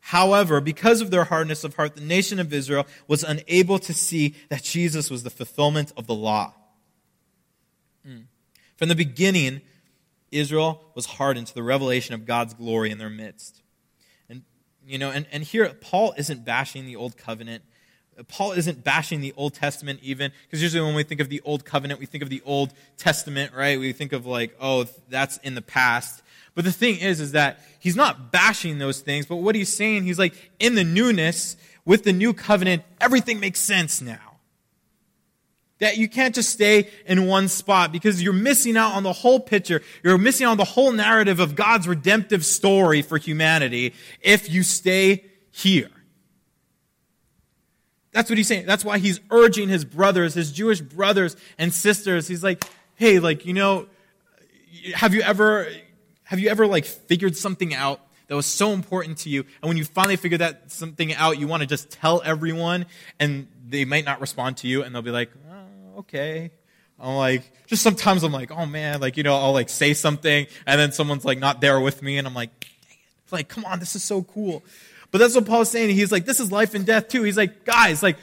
However, 0.00 0.60
because 0.60 1.00
of 1.00 1.10
their 1.10 1.24
hardness 1.24 1.64
of 1.64 1.76
heart, 1.76 1.94
the 1.94 2.02
nation 2.02 2.38
of 2.38 2.52
Israel 2.52 2.86
was 3.08 3.24
unable 3.24 3.78
to 3.78 3.94
see 3.94 4.34
that 4.50 4.62
Jesus 4.62 5.10
was 5.10 5.22
the 5.22 5.30
fulfillment 5.30 5.92
of 5.96 6.06
the 6.06 6.14
law. 6.14 6.52
Mm. 8.06 8.24
From 8.76 8.90
the 8.90 8.94
beginning, 8.94 9.62
Israel 10.30 10.84
was 10.94 11.06
hardened 11.06 11.46
to 11.46 11.54
the 11.54 11.62
revelation 11.62 12.14
of 12.14 12.26
God's 12.26 12.52
glory 12.52 12.90
in 12.90 12.98
their 12.98 13.08
midst. 13.08 13.62
And, 14.28 14.42
you 14.86 14.98
know, 14.98 15.10
and, 15.10 15.26
and 15.32 15.42
here, 15.42 15.72
Paul 15.80 16.12
isn't 16.18 16.44
bashing 16.44 16.84
the 16.84 16.96
old 16.96 17.16
covenant. 17.16 17.62
Paul 18.28 18.52
isn't 18.52 18.84
bashing 18.84 19.20
the 19.20 19.32
Old 19.36 19.54
Testament 19.54 20.00
even, 20.02 20.32
because 20.46 20.62
usually 20.62 20.84
when 20.84 20.94
we 20.94 21.02
think 21.02 21.20
of 21.20 21.28
the 21.28 21.40
Old 21.44 21.64
Covenant, 21.64 22.00
we 22.00 22.06
think 22.06 22.22
of 22.22 22.30
the 22.30 22.42
Old 22.44 22.72
Testament, 22.96 23.52
right? 23.54 23.78
We 23.78 23.92
think 23.92 24.12
of 24.12 24.26
like, 24.26 24.56
oh, 24.60 24.86
that's 25.08 25.38
in 25.38 25.54
the 25.54 25.62
past. 25.62 26.22
But 26.54 26.64
the 26.64 26.72
thing 26.72 26.98
is, 26.98 27.20
is 27.20 27.32
that 27.32 27.60
he's 27.80 27.96
not 27.96 28.30
bashing 28.30 28.78
those 28.78 29.00
things, 29.00 29.26
but 29.26 29.36
what 29.36 29.54
he's 29.54 29.74
saying, 29.74 30.04
he's 30.04 30.18
like, 30.18 30.34
in 30.60 30.74
the 30.74 30.84
newness, 30.84 31.56
with 31.84 32.04
the 32.04 32.12
new 32.12 32.32
covenant, 32.32 32.82
everything 33.00 33.40
makes 33.40 33.60
sense 33.60 34.00
now. 34.00 34.36
That 35.80 35.98
you 35.98 36.08
can't 36.08 36.34
just 36.34 36.50
stay 36.50 36.88
in 37.04 37.26
one 37.26 37.48
spot 37.48 37.90
because 37.90 38.22
you're 38.22 38.32
missing 38.32 38.76
out 38.76 38.94
on 38.94 39.02
the 39.02 39.12
whole 39.12 39.40
picture. 39.40 39.82
You're 40.04 40.16
missing 40.16 40.46
out 40.46 40.52
on 40.52 40.56
the 40.56 40.64
whole 40.64 40.92
narrative 40.92 41.40
of 41.40 41.56
God's 41.56 41.88
redemptive 41.88 42.44
story 42.44 43.02
for 43.02 43.18
humanity 43.18 43.92
if 44.20 44.48
you 44.48 44.62
stay 44.62 45.24
here. 45.50 45.90
That's 48.14 48.30
what 48.30 48.38
he's 48.38 48.46
saying. 48.46 48.64
That's 48.64 48.84
why 48.84 48.98
he's 48.98 49.20
urging 49.30 49.68
his 49.68 49.84
brothers, 49.84 50.34
his 50.34 50.52
Jewish 50.52 50.80
brothers 50.80 51.36
and 51.58 51.74
sisters. 51.74 52.28
He's 52.28 52.44
like, 52.44 52.64
hey, 52.94 53.18
like, 53.18 53.44
you 53.44 53.52
know, 53.52 53.88
have 54.94 55.12
you 55.12 55.20
ever, 55.22 55.66
have 56.22 56.38
you 56.38 56.48
ever 56.48 56.66
like 56.68 56.84
figured 56.84 57.36
something 57.36 57.74
out 57.74 58.00
that 58.28 58.36
was 58.36 58.46
so 58.46 58.72
important 58.72 59.18
to 59.18 59.28
you 59.28 59.44
and 59.60 59.68
when 59.68 59.76
you 59.76 59.84
finally 59.84 60.16
figure 60.16 60.38
that 60.38 60.70
something 60.70 61.12
out 61.14 61.38
you 61.38 61.46
want 61.46 61.60
to 61.60 61.66
just 61.66 61.90
tell 61.90 62.22
everyone 62.24 62.86
and 63.20 63.46
they 63.68 63.84
might 63.84 64.04
not 64.04 64.20
respond 64.20 64.56
to 64.56 64.66
you 64.66 64.82
and 64.82 64.94
they'll 64.94 65.02
be 65.02 65.10
like 65.10 65.30
oh, 65.50 65.98
okay 65.98 66.50
i'm 66.98 67.16
like 67.16 67.42
just 67.66 67.82
sometimes 67.82 68.22
i'm 68.22 68.32
like 68.32 68.50
oh 68.50 68.64
man 68.64 69.00
like 69.00 69.16
you 69.16 69.22
know 69.22 69.36
i'll 69.36 69.52
like 69.52 69.68
say 69.68 69.92
something 69.92 70.46
and 70.66 70.80
then 70.80 70.90
someone's 70.90 71.24
like 71.24 71.38
not 71.38 71.60
there 71.60 71.78
with 71.80 72.02
me 72.02 72.16
and 72.16 72.26
i'm 72.26 72.34
like 72.34 72.48
dang 72.60 72.96
it 72.96 73.32
like 73.32 73.48
come 73.48 73.64
on 73.66 73.78
this 73.78 73.94
is 73.94 74.02
so 74.02 74.22
cool 74.22 74.64
but 75.14 75.18
that's 75.18 75.36
what 75.36 75.46
paul's 75.46 75.70
saying 75.70 75.88
he's 75.90 76.10
like 76.10 76.24
this 76.24 76.40
is 76.40 76.50
life 76.50 76.74
and 76.74 76.84
death 76.84 77.06
too 77.06 77.22
he's 77.22 77.36
like 77.36 77.64
guys 77.64 78.02
like 78.02 78.16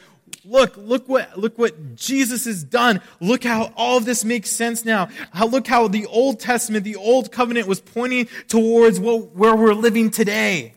look, 0.46 0.76
look 0.78 1.08
what, 1.08 1.38
look 1.38 1.58
what 1.58 1.96
Jesus 1.96 2.46
has 2.46 2.64
done. 2.64 3.02
Look 3.20 3.44
how 3.44 3.72
all 3.76 3.98
of 3.98 4.06
this 4.06 4.24
makes 4.24 4.50
sense 4.50 4.86
now. 4.86 5.10
How, 5.34 5.48
look 5.48 5.68
how 5.68 5.88
the 5.88 6.06
Old 6.06 6.40
Testament, 6.40 6.84
the 6.84 6.96
Old 6.96 7.32
Covenant 7.32 7.68
was 7.68 7.80
pointing 7.80 8.28
towards 8.48 9.00
what, 9.00 9.36
where 9.36 9.56
we're 9.56 9.74
living 9.74 10.10
today. 10.10 10.74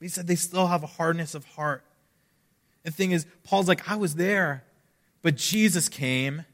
He 0.00 0.08
said 0.08 0.26
they 0.26 0.34
still 0.34 0.66
have 0.66 0.82
a 0.82 0.86
hardness 0.86 1.34
of 1.34 1.44
heart. 1.46 1.82
The 2.82 2.90
thing 2.90 3.12
is, 3.12 3.26
Paul's 3.44 3.68
like, 3.68 3.90
I 3.90 3.96
was 3.96 4.16
there, 4.16 4.64
but 5.22 5.36
Jesus 5.36 5.88
came. 5.88 6.44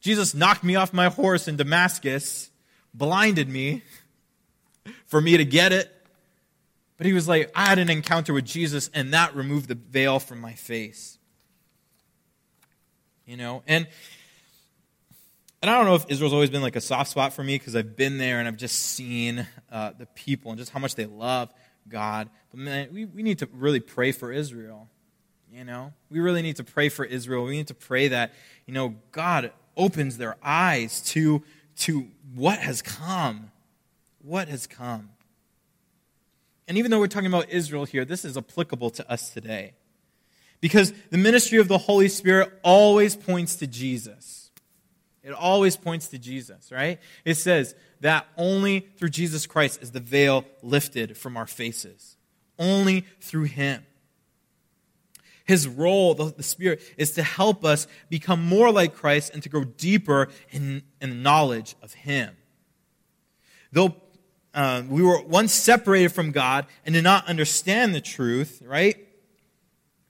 Jesus 0.00 0.34
knocked 0.34 0.64
me 0.64 0.74
off 0.74 0.92
my 0.92 1.08
horse 1.08 1.46
in 1.46 1.56
Damascus, 1.56 2.50
blinded 2.92 3.48
me 3.48 3.82
for 5.06 5.20
me 5.20 5.36
to 5.36 5.44
get 5.44 5.72
it. 5.72 5.93
But 6.96 7.06
he 7.06 7.12
was 7.12 7.26
like, 7.26 7.50
I 7.54 7.66
had 7.66 7.78
an 7.78 7.90
encounter 7.90 8.32
with 8.32 8.44
Jesus, 8.44 8.90
and 8.94 9.12
that 9.12 9.34
removed 9.34 9.68
the 9.68 9.74
veil 9.74 10.18
from 10.18 10.40
my 10.40 10.52
face. 10.54 11.18
You 13.26 13.36
know? 13.36 13.62
And 13.66 13.88
and 15.64 15.70
I 15.70 15.78
don't 15.78 15.86
know 15.86 15.94
if 15.94 16.04
Israel's 16.10 16.34
always 16.34 16.50
been 16.50 16.60
like 16.60 16.76
a 16.76 16.80
soft 16.82 17.10
spot 17.10 17.32
for 17.32 17.42
me 17.42 17.56
because 17.56 17.74
I've 17.74 17.96
been 17.96 18.18
there 18.18 18.38
and 18.38 18.46
I've 18.46 18.58
just 18.58 18.78
seen 18.78 19.46
uh, 19.72 19.92
the 19.96 20.04
people 20.04 20.50
and 20.50 20.58
just 20.58 20.70
how 20.70 20.78
much 20.78 20.94
they 20.94 21.06
love 21.06 21.50
God. 21.88 22.28
But 22.50 22.60
man, 22.60 22.88
we, 22.92 23.06
we 23.06 23.22
need 23.22 23.38
to 23.38 23.48
really 23.50 23.80
pray 23.80 24.12
for 24.12 24.30
Israel. 24.30 24.90
You 25.50 25.64
know? 25.64 25.94
We 26.10 26.20
really 26.20 26.42
need 26.42 26.56
to 26.56 26.64
pray 26.64 26.90
for 26.90 27.02
Israel. 27.06 27.44
We 27.44 27.56
need 27.56 27.68
to 27.68 27.74
pray 27.74 28.08
that, 28.08 28.34
you 28.66 28.74
know, 28.74 28.96
God 29.10 29.52
opens 29.74 30.18
their 30.18 30.36
eyes 30.42 31.00
to, 31.12 31.42
to 31.78 32.08
what 32.34 32.58
has 32.58 32.82
come. 32.82 33.50
What 34.20 34.48
has 34.48 34.66
come. 34.66 35.13
And 36.66 36.78
even 36.78 36.90
though 36.90 36.98
we're 36.98 37.08
talking 37.08 37.28
about 37.28 37.50
Israel 37.50 37.84
here, 37.84 38.04
this 38.04 38.24
is 38.24 38.36
applicable 38.36 38.90
to 38.90 39.10
us 39.10 39.30
today. 39.30 39.74
Because 40.60 40.92
the 41.10 41.18
ministry 41.18 41.58
of 41.58 41.68
the 41.68 41.78
Holy 41.78 42.08
Spirit 42.08 42.52
always 42.62 43.16
points 43.16 43.56
to 43.56 43.66
Jesus. 43.66 44.50
It 45.22 45.32
always 45.32 45.76
points 45.76 46.08
to 46.08 46.18
Jesus, 46.18 46.70
right? 46.70 47.00
It 47.24 47.34
says 47.36 47.74
that 48.00 48.26
only 48.36 48.80
through 48.96 49.10
Jesus 49.10 49.46
Christ 49.46 49.82
is 49.82 49.90
the 49.90 50.00
veil 50.00 50.44
lifted 50.62 51.16
from 51.16 51.36
our 51.36 51.46
faces. 51.46 52.16
Only 52.58 53.06
through 53.20 53.44
Him. 53.44 53.84
His 55.44 55.68
role, 55.68 56.14
the, 56.14 56.42
Spirit, 56.42 56.80
is 56.96 57.12
to 57.12 57.22
help 57.22 57.64
us 57.64 57.86
become 58.08 58.42
more 58.44 58.70
like 58.70 58.94
Christ 58.94 59.32
and 59.34 59.42
to 59.42 59.48
grow 59.48 59.64
deeper 59.64 60.28
in, 60.50 60.82
in 61.00 61.22
knowledge 61.22 61.74
of 61.82 61.92
Him. 61.92 62.36
Though 63.72 63.96
uh, 64.54 64.82
we 64.88 65.02
were 65.02 65.20
once 65.22 65.52
separated 65.52 66.10
from 66.10 66.30
God 66.30 66.66
and 66.86 66.94
did 66.94 67.04
not 67.04 67.28
understand 67.28 67.94
the 67.94 68.00
truth, 68.00 68.62
right? 68.64 68.96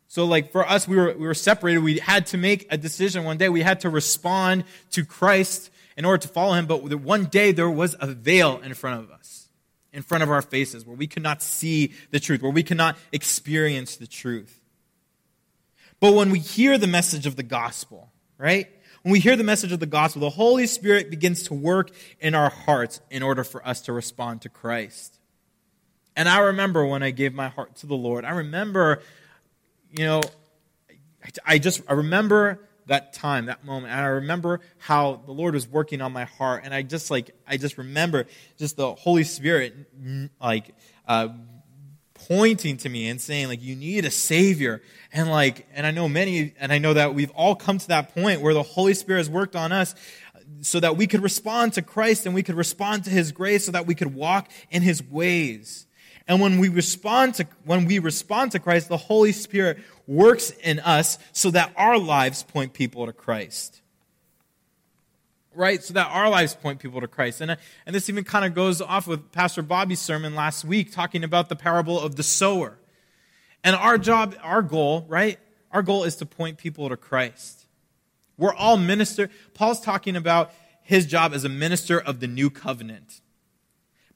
So, 0.09 0.27
like 0.27 0.53
for 0.53 0.69
us, 0.69 0.87
we 0.87 0.97
were, 0.97 1.13
we 1.15 1.27
were 1.27 1.35
separated. 1.35 1.81
We 1.81 1.99
had 1.99 2.27
to 2.27 2.37
make 2.37 2.67
a 2.71 2.77
decision 2.77 3.25
one 3.25 3.37
day. 3.37 3.49
We 3.49 3.63
had 3.63 3.81
to 3.81 3.91
respond 3.91 4.65
to 4.93 5.05
Christ 5.05 5.71
in 5.97 6.05
order 6.05 6.19
to 6.19 6.29
follow 6.29 6.55
him. 6.55 6.67
But 6.67 6.85
one 6.85 7.25
day 7.25 7.53
there 7.53 7.71
was 7.71 7.97
a 7.99 8.07
veil 8.07 8.61
in 8.63 8.75
front 8.75 9.03
of 9.03 9.11
us, 9.11 9.49
in 9.93 10.03
front 10.03 10.23
of 10.23 10.31
our 10.31 10.43
faces, 10.43 10.87
where 10.87 10.97
we 10.97 11.07
could 11.07 11.23
not 11.23 11.43
see 11.43 11.93
the 12.11 12.21
truth, 12.21 12.43
where 12.43 12.53
we 12.53 12.63
could 12.63 12.77
not 12.77 12.97
experience 13.13 13.97
the 13.97 14.07
truth. 14.07 14.61
But 16.01 16.15
when 16.15 16.31
we 16.31 16.39
hear 16.39 16.77
the 16.77 16.87
message 16.87 17.27
of 17.27 17.37
the 17.37 17.43
gospel, 17.43 18.13
right? 18.39 18.69
When 19.05 19.13
we 19.13 19.21
hear 19.21 19.37
the 19.37 19.45
message 19.45 19.71
of 19.71 19.81
the 19.81 19.87
gospel, 19.87 20.23
the 20.23 20.31
Holy 20.31 20.67
Spirit 20.67 21.11
begins 21.11 21.43
to 21.43 21.55
work 21.55 21.91
in 22.21 22.35
our 22.35 22.49
hearts 22.49 23.03
in 23.11 23.23
order 23.23 23.45
for 23.45 23.67
us 23.69 23.83
to 23.83 23.93
respond 23.93 24.41
to 24.41 24.49
Christ. 24.49 25.19
And 26.17 26.27
I 26.27 26.39
remember 26.39 26.87
when 26.87 27.03
I 27.03 27.11
gave 27.11 27.35
my 27.35 27.49
heart 27.49 27.77
to 27.77 27.87
the 27.87 27.97
Lord, 27.97 28.25
I 28.25 28.31
remember, 28.31 29.03
you 29.91 30.07
know, 30.07 30.23
I 31.45 31.59
just, 31.59 31.83
I 31.87 31.93
remember 31.93 32.61
that 32.87 33.13
time, 33.13 33.45
that 33.45 33.63
moment. 33.63 33.93
And 33.93 34.01
I 34.01 34.07
remember 34.07 34.61
how 34.79 35.21
the 35.27 35.33
Lord 35.33 35.53
was 35.53 35.69
working 35.69 36.01
on 36.01 36.11
my 36.13 36.25
heart. 36.25 36.63
And 36.65 36.73
I 36.73 36.81
just 36.81 37.11
like, 37.11 37.33
I 37.47 37.59
just 37.59 37.77
remember 37.77 38.25
just 38.57 38.79
the 38.79 38.95
Holy 38.95 39.25
Spirit, 39.25 39.75
like, 40.41 40.75
uh, 41.07 41.29
pointing 42.29 42.77
to 42.79 42.89
me 42.89 43.09
and 43.09 43.21
saying 43.21 43.49
like 43.49 43.63
you 43.63 43.77
need 43.77 44.05
a 44.05 44.11
savior. 44.11 44.83
And 45.13 45.31
like 45.31 45.67
and 45.75 45.87
i 45.87 45.91
know 45.91 46.09
many 46.09 46.55
and 46.59 46.73
i 46.73 46.79
know 46.79 46.95
that 46.95 47.15
we've 47.15 47.31
all 47.31 47.55
come 47.55 47.79
to 47.79 47.89
that 47.89 48.15
point 48.15 48.41
where 48.41 48.53
the 48.53 48.63
holy 48.63 48.95
spirit 48.95 49.21
has 49.21 49.31
worked 49.31 49.55
on 49.55 49.71
us 49.71 49.95
so 50.61 50.81
that 50.81 50.97
we 50.97 51.07
could 51.07 51.23
respond 51.23 51.75
to 51.75 51.83
christ 51.83 52.27
and 52.27 52.35
we 52.35 52.43
could 52.43 52.57
respond 52.57 53.05
to 53.05 53.11
his 53.11 53.31
grace 53.33 53.67
so 53.67 53.73
that 53.73 53.87
we 53.87 53.95
could 53.95 54.15
walk 54.15 54.51
in 54.71 54.83
his 54.83 55.03
ways. 55.03 55.87
And 56.27 56.41
when 56.41 56.59
we 56.59 56.69
respond 56.69 57.35
to 57.35 57.47
when 57.65 57.85
we 57.85 57.99
respond 58.01 58.53
to 58.53 58.59
christ 58.59 58.89
the 58.89 58.97
holy 58.97 59.33
spirit 59.33 59.79
works 60.07 60.51
in 60.51 60.81
us 60.81 61.19
so 61.33 61.51
that 61.53 61.73
our 61.77 61.99
lives 61.99 62.43
point 62.43 62.73
people 62.73 63.07
to 63.07 63.13
christ 63.13 63.83
right? 65.55 65.83
So 65.83 65.95
that 65.95 66.09
our 66.11 66.29
lives 66.29 66.55
point 66.55 66.81
people 66.81 67.01
to 67.01 67.09
Christ. 67.09 67.41
And, 67.41 67.53
uh, 67.53 67.57
and 67.87 67.95
this 67.95 68.09
even 68.09 68.25
kind 68.25 68.45
of 68.45 68.55
goes 68.55 68.81
off 68.81 69.07
with 69.07 69.33
Pastor 69.33 69.63
Bobby's 69.63 70.01
sermon 70.01 70.35
last 70.35 70.65
week, 70.65 70.93
talking 70.93 71.25
about 71.25 71.49
the 71.49 71.57
parable 71.57 72.01
of 72.01 72.17
the 72.17 72.23
sower. 72.23 72.79
And 73.63 73.75
our 73.75 73.99
job, 73.99 74.37
our 74.43 74.63
goal, 74.63 75.07
right? 75.09 75.39
Our 75.71 75.83
goal 75.83 76.05
is 76.05 76.17
to 76.17 76.27
point 76.27 76.59
people 76.59 76.89
to 76.89 76.97
Christ. 76.97 77.67
We're 78.37 78.55
all 78.55 78.77
minister. 78.77 79.31
Paul's 79.55 79.81
talking 79.81 80.17
about 80.17 80.53
his 80.83 81.07
job 81.07 81.33
as 81.33 81.45
a 81.45 81.49
minister 81.49 81.99
of 81.99 82.21
the 82.21 82.27
new 82.27 82.51
covenant. 82.51 83.21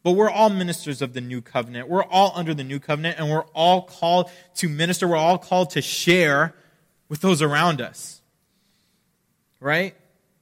But 0.03 0.13
we're 0.13 0.31
all 0.31 0.51
ministers 0.51 1.03
of 1.03 1.13
the 1.13 1.21
new 1.21 1.41
covenant. 1.41 1.89
We're 1.89 2.05
all 2.05 2.33
under 2.35 2.55
the 2.55 2.65
new 2.65 2.79
covenant, 2.79 3.19
and 3.19 3.31
we're 3.31 3.47
all 3.55 3.83
called 3.83 4.31
to 4.57 4.69
minister. 4.69 5.09
We're 5.09 5.17
all 5.17 5.39
called 5.39 5.71
to 5.71 5.83
share 5.83 6.55
with 7.09 7.21
those 7.21 7.43
around 7.43 7.81
us. 7.81 8.21
Right? 9.61 9.97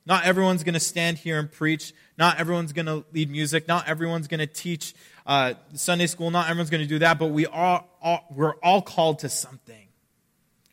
Not 0.06 0.24
everyone's 0.24 0.62
going 0.62 0.74
to 0.74 0.80
stand 0.80 1.18
here 1.18 1.38
and 1.38 1.50
preach. 1.50 1.92
Not 2.16 2.38
everyone's 2.38 2.72
going 2.72 2.86
to 2.86 3.04
lead 3.12 3.28
music. 3.28 3.66
Not 3.66 3.88
everyone's 3.88 4.28
going 4.28 4.38
to 4.38 4.46
teach 4.46 4.94
uh, 5.26 5.54
Sunday 5.74 6.06
school. 6.06 6.30
Not 6.30 6.48
everyone's 6.48 6.70
going 6.70 6.82
to 6.82 6.88
do 6.88 7.00
that. 7.00 7.18
But 7.18 7.26
we 7.26 7.46
are 7.46 7.84
all, 8.00 8.24
we're 8.30 8.54
all 8.62 8.80
called 8.80 9.18
to 9.20 9.28
something. 9.28 9.88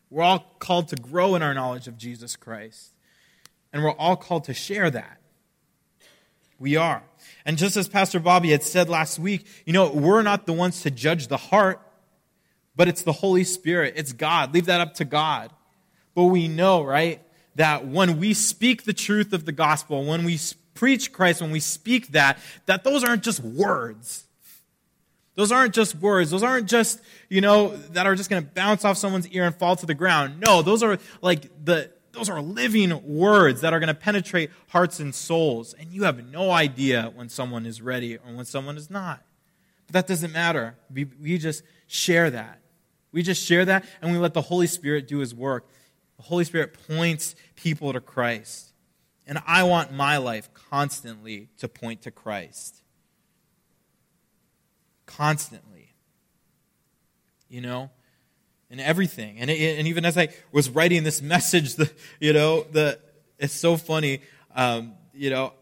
We're 0.08 0.22
all 0.22 0.46
called 0.60 0.88
to 0.88 0.96
grow 0.96 1.34
in 1.34 1.42
our 1.42 1.52
knowledge 1.52 1.88
of 1.88 1.98
Jesus 1.98 2.36
Christ. 2.36 2.92
And 3.72 3.82
we're 3.82 3.90
all 3.90 4.16
called 4.16 4.44
to 4.44 4.54
share 4.54 4.88
that. 4.88 5.18
We 6.60 6.76
are. 6.76 7.02
And 7.44 7.58
just 7.58 7.76
as 7.76 7.88
Pastor 7.88 8.20
Bobby 8.20 8.52
had 8.52 8.62
said 8.62 8.88
last 8.88 9.18
week, 9.18 9.46
you 9.66 9.72
know, 9.72 9.90
we're 9.90 10.22
not 10.22 10.46
the 10.46 10.52
ones 10.52 10.82
to 10.82 10.90
judge 10.92 11.26
the 11.26 11.36
heart, 11.36 11.80
but 12.76 12.86
it's 12.86 13.02
the 13.02 13.12
Holy 13.12 13.42
Spirit. 13.42 13.94
It's 13.96 14.12
God. 14.12 14.54
Leave 14.54 14.66
that 14.66 14.80
up 14.80 14.94
to 14.94 15.04
God. 15.04 15.50
But 16.14 16.26
we 16.26 16.46
know, 16.46 16.84
right? 16.84 17.20
That 17.56 17.86
when 17.86 18.18
we 18.18 18.34
speak 18.34 18.84
the 18.84 18.92
truth 18.92 19.32
of 19.32 19.44
the 19.44 19.52
gospel, 19.52 20.04
when 20.04 20.24
we 20.24 20.38
preach 20.74 21.12
Christ, 21.12 21.40
when 21.40 21.50
we 21.50 21.60
speak 21.60 22.08
that, 22.08 22.38
that 22.66 22.84
those 22.84 23.04
aren't 23.04 23.22
just 23.22 23.40
words. 23.40 24.24
Those 25.36 25.50
aren't 25.50 25.74
just 25.74 25.96
words. 25.96 26.30
Those 26.30 26.42
aren't 26.42 26.68
just, 26.68 27.00
you 27.28 27.40
know, 27.40 27.76
that 27.92 28.06
are 28.06 28.14
just 28.14 28.30
going 28.30 28.44
to 28.44 28.48
bounce 28.48 28.84
off 28.84 28.96
someone's 28.96 29.28
ear 29.28 29.44
and 29.44 29.54
fall 29.54 29.74
to 29.76 29.86
the 29.86 29.94
ground. 29.94 30.40
No, 30.40 30.62
those 30.62 30.82
are 30.82 30.98
like 31.22 31.48
the, 31.64 31.90
those 32.12 32.28
are 32.28 32.40
living 32.40 33.16
words 33.16 33.62
that 33.62 33.72
are 33.72 33.80
going 33.80 33.88
to 33.88 33.94
penetrate 33.94 34.50
hearts 34.68 35.00
and 35.00 35.14
souls. 35.14 35.74
And 35.74 35.90
you 35.90 36.04
have 36.04 36.24
no 36.30 36.50
idea 36.50 37.10
when 37.14 37.28
someone 37.28 37.66
is 37.66 37.82
ready 37.82 38.16
or 38.16 38.34
when 38.34 38.44
someone 38.44 38.76
is 38.76 38.90
not. 38.90 39.22
But 39.86 39.94
that 39.94 40.06
doesn't 40.06 40.32
matter. 40.32 40.76
We, 40.92 41.06
we 41.20 41.38
just 41.38 41.64
share 41.88 42.30
that. 42.30 42.60
We 43.10 43.22
just 43.22 43.44
share 43.44 43.64
that 43.64 43.84
and 44.00 44.12
we 44.12 44.18
let 44.18 44.34
the 44.34 44.42
Holy 44.42 44.66
Spirit 44.68 45.08
do 45.08 45.18
his 45.18 45.34
work. 45.34 45.66
The 46.16 46.22
Holy 46.22 46.44
Spirit 46.44 46.76
points 46.88 47.34
people 47.56 47.92
to 47.92 48.00
Christ. 48.00 48.72
And 49.26 49.38
I 49.46 49.62
want 49.62 49.92
my 49.92 50.18
life 50.18 50.52
constantly 50.52 51.48
to 51.58 51.68
point 51.68 52.02
to 52.02 52.10
Christ. 52.10 52.82
Constantly. 55.06 55.94
You 57.48 57.60
know? 57.60 57.90
And 58.70 58.80
everything. 58.80 59.38
And, 59.38 59.50
it, 59.50 59.78
and 59.78 59.88
even 59.88 60.04
as 60.04 60.18
I 60.18 60.28
was 60.52 60.68
writing 60.68 61.04
this 61.04 61.22
message, 61.22 61.76
the, 61.76 61.90
you 62.20 62.32
know, 62.32 62.64
the, 62.70 62.98
it's 63.38 63.54
so 63.54 63.76
funny. 63.76 64.20
Um, 64.54 64.94
you 65.12 65.30
know, 65.30 65.52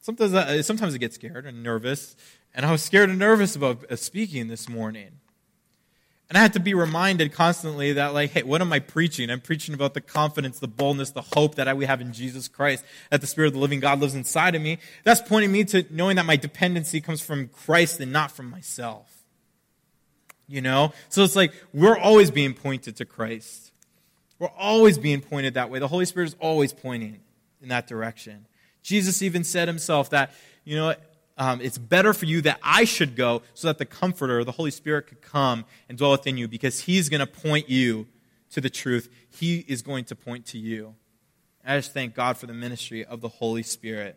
sometimes, 0.00 0.34
I, 0.34 0.60
sometimes 0.62 0.94
I 0.94 0.98
get 0.98 1.14
scared 1.14 1.46
and 1.46 1.62
nervous. 1.62 2.16
And 2.54 2.66
I 2.66 2.72
was 2.72 2.82
scared 2.82 3.10
and 3.10 3.18
nervous 3.18 3.56
about 3.56 3.98
speaking 3.98 4.48
this 4.48 4.68
morning. 4.68 5.20
And 6.28 6.36
I 6.36 6.42
had 6.42 6.52
to 6.52 6.60
be 6.60 6.74
reminded 6.74 7.32
constantly 7.32 7.94
that, 7.94 8.12
like, 8.12 8.32
hey, 8.32 8.42
what 8.42 8.60
am 8.60 8.70
I 8.70 8.80
preaching? 8.80 9.30
I'm 9.30 9.40
preaching 9.40 9.74
about 9.74 9.94
the 9.94 10.02
confidence, 10.02 10.58
the 10.58 10.68
boldness, 10.68 11.12
the 11.12 11.22
hope 11.22 11.54
that 11.54 11.74
we 11.74 11.86
have 11.86 12.02
in 12.02 12.12
Jesus 12.12 12.48
Christ, 12.48 12.84
that 13.10 13.22
the 13.22 13.26
Spirit 13.26 13.48
of 13.48 13.54
the 13.54 13.60
living 13.60 13.80
God 13.80 13.98
lives 14.00 14.14
inside 14.14 14.54
of 14.54 14.60
me. 14.60 14.78
That's 15.04 15.22
pointing 15.22 15.50
me 15.50 15.64
to 15.64 15.86
knowing 15.88 16.16
that 16.16 16.26
my 16.26 16.36
dependency 16.36 17.00
comes 17.00 17.22
from 17.22 17.48
Christ 17.48 17.98
and 18.00 18.12
not 18.12 18.30
from 18.30 18.50
myself. 18.50 19.24
You 20.46 20.60
know? 20.60 20.92
So 21.08 21.24
it's 21.24 21.36
like 21.36 21.54
we're 21.72 21.96
always 21.96 22.30
being 22.30 22.52
pointed 22.52 22.96
to 22.96 23.06
Christ. 23.06 23.72
We're 24.38 24.48
always 24.48 24.98
being 24.98 25.22
pointed 25.22 25.54
that 25.54 25.70
way. 25.70 25.78
The 25.78 25.88
Holy 25.88 26.04
Spirit 26.04 26.28
is 26.28 26.36
always 26.40 26.74
pointing 26.74 27.20
in 27.62 27.68
that 27.68 27.86
direction. 27.86 28.46
Jesus 28.82 29.22
even 29.22 29.44
said 29.44 29.66
himself 29.66 30.10
that, 30.10 30.32
you 30.64 30.76
know, 30.76 30.94
um, 31.38 31.60
it's 31.60 31.78
better 31.78 32.12
for 32.12 32.26
you 32.26 32.42
that 32.42 32.58
I 32.62 32.84
should 32.84 33.16
go 33.16 33.42
so 33.54 33.68
that 33.68 33.78
the 33.78 33.86
Comforter, 33.86 34.44
the 34.44 34.52
Holy 34.52 34.72
Spirit, 34.72 35.06
could 35.06 35.22
come 35.22 35.64
and 35.88 35.96
dwell 35.96 36.10
within 36.10 36.36
you 36.36 36.48
because 36.48 36.80
He's 36.80 37.08
going 37.08 37.20
to 37.20 37.26
point 37.26 37.68
you 37.68 38.06
to 38.50 38.60
the 38.60 38.70
truth. 38.70 39.08
He 39.30 39.64
is 39.68 39.82
going 39.82 40.04
to 40.06 40.16
point 40.16 40.46
to 40.46 40.58
you. 40.58 40.94
I 41.64 41.76
just 41.76 41.92
thank 41.92 42.14
God 42.14 42.36
for 42.38 42.46
the 42.46 42.54
ministry 42.54 43.04
of 43.04 43.20
the 43.20 43.28
Holy 43.28 43.62
Spirit. 43.62 44.16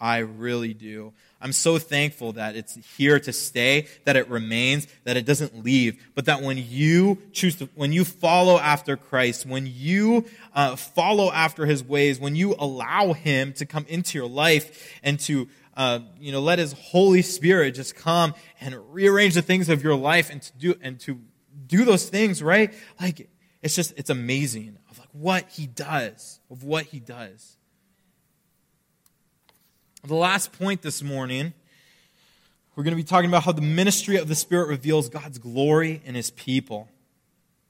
I 0.00 0.18
really 0.18 0.74
do. 0.74 1.12
I'm 1.40 1.52
so 1.52 1.78
thankful 1.78 2.32
that 2.32 2.56
it's 2.56 2.76
here 2.96 3.20
to 3.20 3.32
stay, 3.32 3.86
that 4.04 4.16
it 4.16 4.28
remains, 4.28 4.86
that 5.04 5.16
it 5.16 5.24
doesn't 5.24 5.64
leave, 5.64 6.02
but 6.14 6.24
that 6.24 6.42
when 6.42 6.58
you 6.58 7.18
choose 7.32 7.56
to, 7.56 7.68
when 7.74 7.92
you 7.92 8.04
follow 8.04 8.58
after 8.58 8.96
Christ, 8.96 9.46
when 9.46 9.66
you 9.66 10.24
uh, 10.54 10.76
follow 10.76 11.30
after 11.30 11.66
His 11.66 11.84
ways, 11.84 12.18
when 12.18 12.34
you 12.34 12.54
allow 12.58 13.12
Him 13.12 13.52
to 13.54 13.66
come 13.66 13.86
into 13.88 14.18
your 14.18 14.28
life 14.28 14.98
and 15.02 15.20
to 15.20 15.48
uh, 15.76 16.00
you 16.18 16.32
know, 16.32 16.40
let 16.40 16.58
His 16.58 16.72
Holy 16.72 17.22
Spirit 17.22 17.74
just 17.74 17.96
come 17.96 18.34
and 18.60 18.76
rearrange 18.92 19.34
the 19.34 19.42
things 19.42 19.68
of 19.68 19.82
your 19.82 19.96
life 19.96 20.30
and 20.30 20.42
to 20.42 20.52
do 20.52 20.74
and 20.80 21.00
to 21.00 21.20
do 21.66 21.84
those 21.84 22.08
things, 22.08 22.42
right? 22.42 22.72
Like 23.00 23.28
it's 23.62 23.74
just 23.74 23.92
it's 23.96 24.10
amazing 24.10 24.78
of 24.90 24.98
like 24.98 25.08
what 25.12 25.48
He 25.50 25.66
does, 25.66 26.40
of 26.50 26.64
what 26.64 26.84
He 26.86 27.00
does. 27.00 27.56
The 30.04 30.14
last 30.14 30.52
point 30.52 30.82
this 30.82 31.02
morning, 31.02 31.54
we're 32.76 32.84
going 32.84 32.92
to 32.92 32.96
be 32.96 33.04
talking 33.04 33.30
about 33.30 33.44
how 33.44 33.52
the 33.52 33.62
ministry 33.62 34.16
of 34.16 34.28
the 34.28 34.34
Spirit 34.34 34.68
reveals 34.68 35.08
God's 35.08 35.38
glory 35.38 36.02
in 36.04 36.14
His 36.14 36.30
people. 36.30 36.88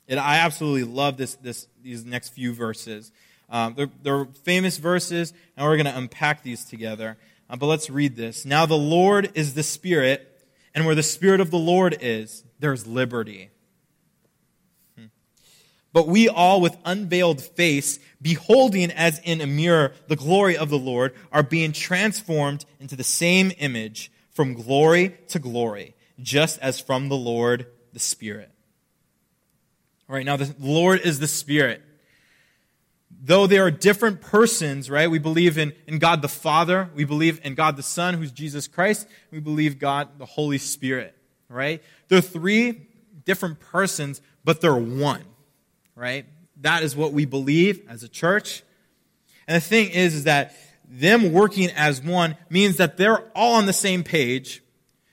And 0.09 0.19
I 0.19 0.39
absolutely 0.39 0.85
love 0.85 1.17
this, 1.17 1.35
this, 1.37 1.69
these 1.83 2.05
next 2.05 2.31
few 2.31 2.53
verses. 2.53 3.13
Um, 3.49 3.75
they're, 3.75 3.91
they're 4.03 4.25
famous 4.25 4.79
verses, 4.79 5.33
and 5.57 5.67
we're 5.67 5.77
going 5.77 5.87
to 5.87 5.97
unpack 5.97 6.43
these 6.43 6.65
together. 6.65 7.17
Uh, 7.49 7.57
but 7.57 7.67
let's 7.67 7.91
read 7.91 8.17
this. 8.17 8.45
Now 8.45 8.67
the 8.67 8.77
Lord 8.77 9.31
is 9.35 9.55
the 9.55 9.63
Spirit, 9.63 10.47
and 10.75 10.87
where 10.87 10.95
the 10.95 11.03
Spirit 11.03 11.41
of 11.41 11.51
the 11.51 11.59
Lord 11.59 11.97
is, 12.01 12.45
there's 12.59 12.87
liberty. 12.87 13.51
Hmm. 14.97 15.07
But 15.93 16.09
we 16.09 16.29
all, 16.29 16.61
with 16.61 16.77
unveiled 16.85 17.43
face, 17.43 17.99
beholding 18.21 18.91
as 18.91 19.21
in 19.25 19.41
a 19.41 19.47
mirror 19.47 19.93
the 20.09 20.17
glory 20.17 20.57
of 20.57 20.71
the 20.71 20.79
Lord, 20.79 21.15
are 21.31 21.43
being 21.43 21.73
transformed 21.73 22.65
into 22.81 22.97
the 22.97 23.05
same 23.05 23.53
image 23.59 24.11
from 24.31 24.55
glory 24.55 25.17
to 25.29 25.39
glory, 25.39 25.95
just 26.21 26.59
as 26.61 26.81
from 26.81 27.09
the 27.09 27.17
Lord 27.17 27.67
the 27.93 28.01
Spirit. 28.01 28.51
All 30.09 30.17
right, 30.17 30.27
now 30.27 30.37
the 30.37 30.55
Lord 30.59 31.01
is 31.01 31.19
the 31.19 31.29
Spirit. 31.29 31.83
Though 33.23 33.47
they 33.47 33.59
are 33.59 33.71
different 33.71 34.21
persons, 34.21 34.91
right? 34.91 35.11
We 35.11 35.19
believe 35.19 35.57
in, 35.57 35.73
in 35.87 35.99
God 35.99 36.21
the 36.21 36.29
Father, 36.29 36.91
we 36.95 37.05
believe 37.05 37.41
in 37.43 37.55
God 37.55 37.77
the 37.77 37.83
Son, 37.83 38.15
who's 38.15 38.31
Jesus 38.31 38.69
Christ, 38.69 39.09
we 39.31 39.41
believe 39.41 39.79
God 39.79 40.19
the 40.19 40.27
Holy 40.27 40.59
Spirit, 40.59 41.17
right? 41.49 41.83
They're 42.09 42.21
three 42.21 42.89
different 43.25 43.61
persons, 43.61 44.21
but 44.45 44.61
they're 44.61 44.77
one 44.77 45.25
right? 45.95 46.27
That 46.61 46.83
is 46.83 46.97
what 46.97 47.13
we 47.13 47.25
believe 47.25 47.83
as 47.89 48.03
a 48.03 48.09
church. 48.09 48.63
And 49.47 49.57
the 49.57 49.61
thing 49.61 49.91
is, 49.91 50.15
is 50.15 50.25
that 50.25 50.55
them 50.89 51.33
working 51.33 51.71
as 51.71 52.03
one 52.03 52.37
means 52.51 52.77
that 52.77 52.97
they're 52.97 53.21
all 53.35 53.55
on 53.55 53.67
the 53.67 53.73
same 53.73 54.03
page. 54.03 54.63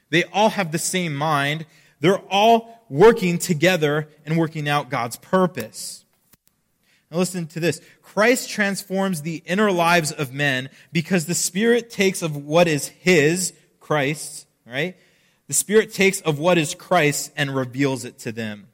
They 0.10 0.24
all 0.26 0.50
have 0.50 0.72
the 0.72 0.80
same 0.80 1.16
mind. 1.16 1.66
They're 2.00 2.22
all 2.30 2.84
working 2.90 3.38
together 3.38 4.10
and 4.26 4.38
working 4.38 4.68
out 4.68 4.90
God's 4.90 5.16
purpose. 5.16 6.06
Now 7.12 7.18
listen 7.18 7.46
to 7.48 7.60
this. 7.60 7.82
Christ 8.02 8.50
transforms 8.50 9.22
the 9.22 9.44
inner 9.46 9.70
lives 9.70 10.14
of 10.14 10.32
men 10.32 10.70
because 10.94 11.26
the 11.26 11.36
Spirit 11.36 11.90
takes 11.90 12.22
of 12.22 12.38
what 12.38 12.70
is 12.70 12.88
His, 12.88 13.54
Christ, 13.82 14.48
right? 14.66 14.96
The 15.48 15.54
Spirit 15.54 15.94
takes 15.94 16.22
of 16.22 16.40
what 16.40 16.58
is 16.58 16.74
Christ 16.74 17.34
and 17.36 17.54
reveals 17.54 18.06
it 18.06 18.18
to 18.20 18.32
them. 18.32 18.68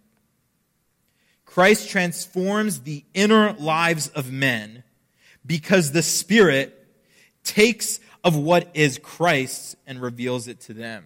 Christ 1.45 1.89
transforms 1.89 2.82
the 2.82 3.04
inner 3.15 3.54
lives 3.54 4.10
of 4.10 4.32
men 4.32 4.84
because 5.43 5.91
the 5.91 6.04
Spirit 6.04 6.88
takes 7.43 8.00
of 8.23 8.36
what 8.36 8.69
is 8.76 9.00
Christ's 9.00 9.76
and 9.88 10.00
reveals 10.00 10.47
it 10.47 10.60
to 10.62 10.73
them. 10.76 11.06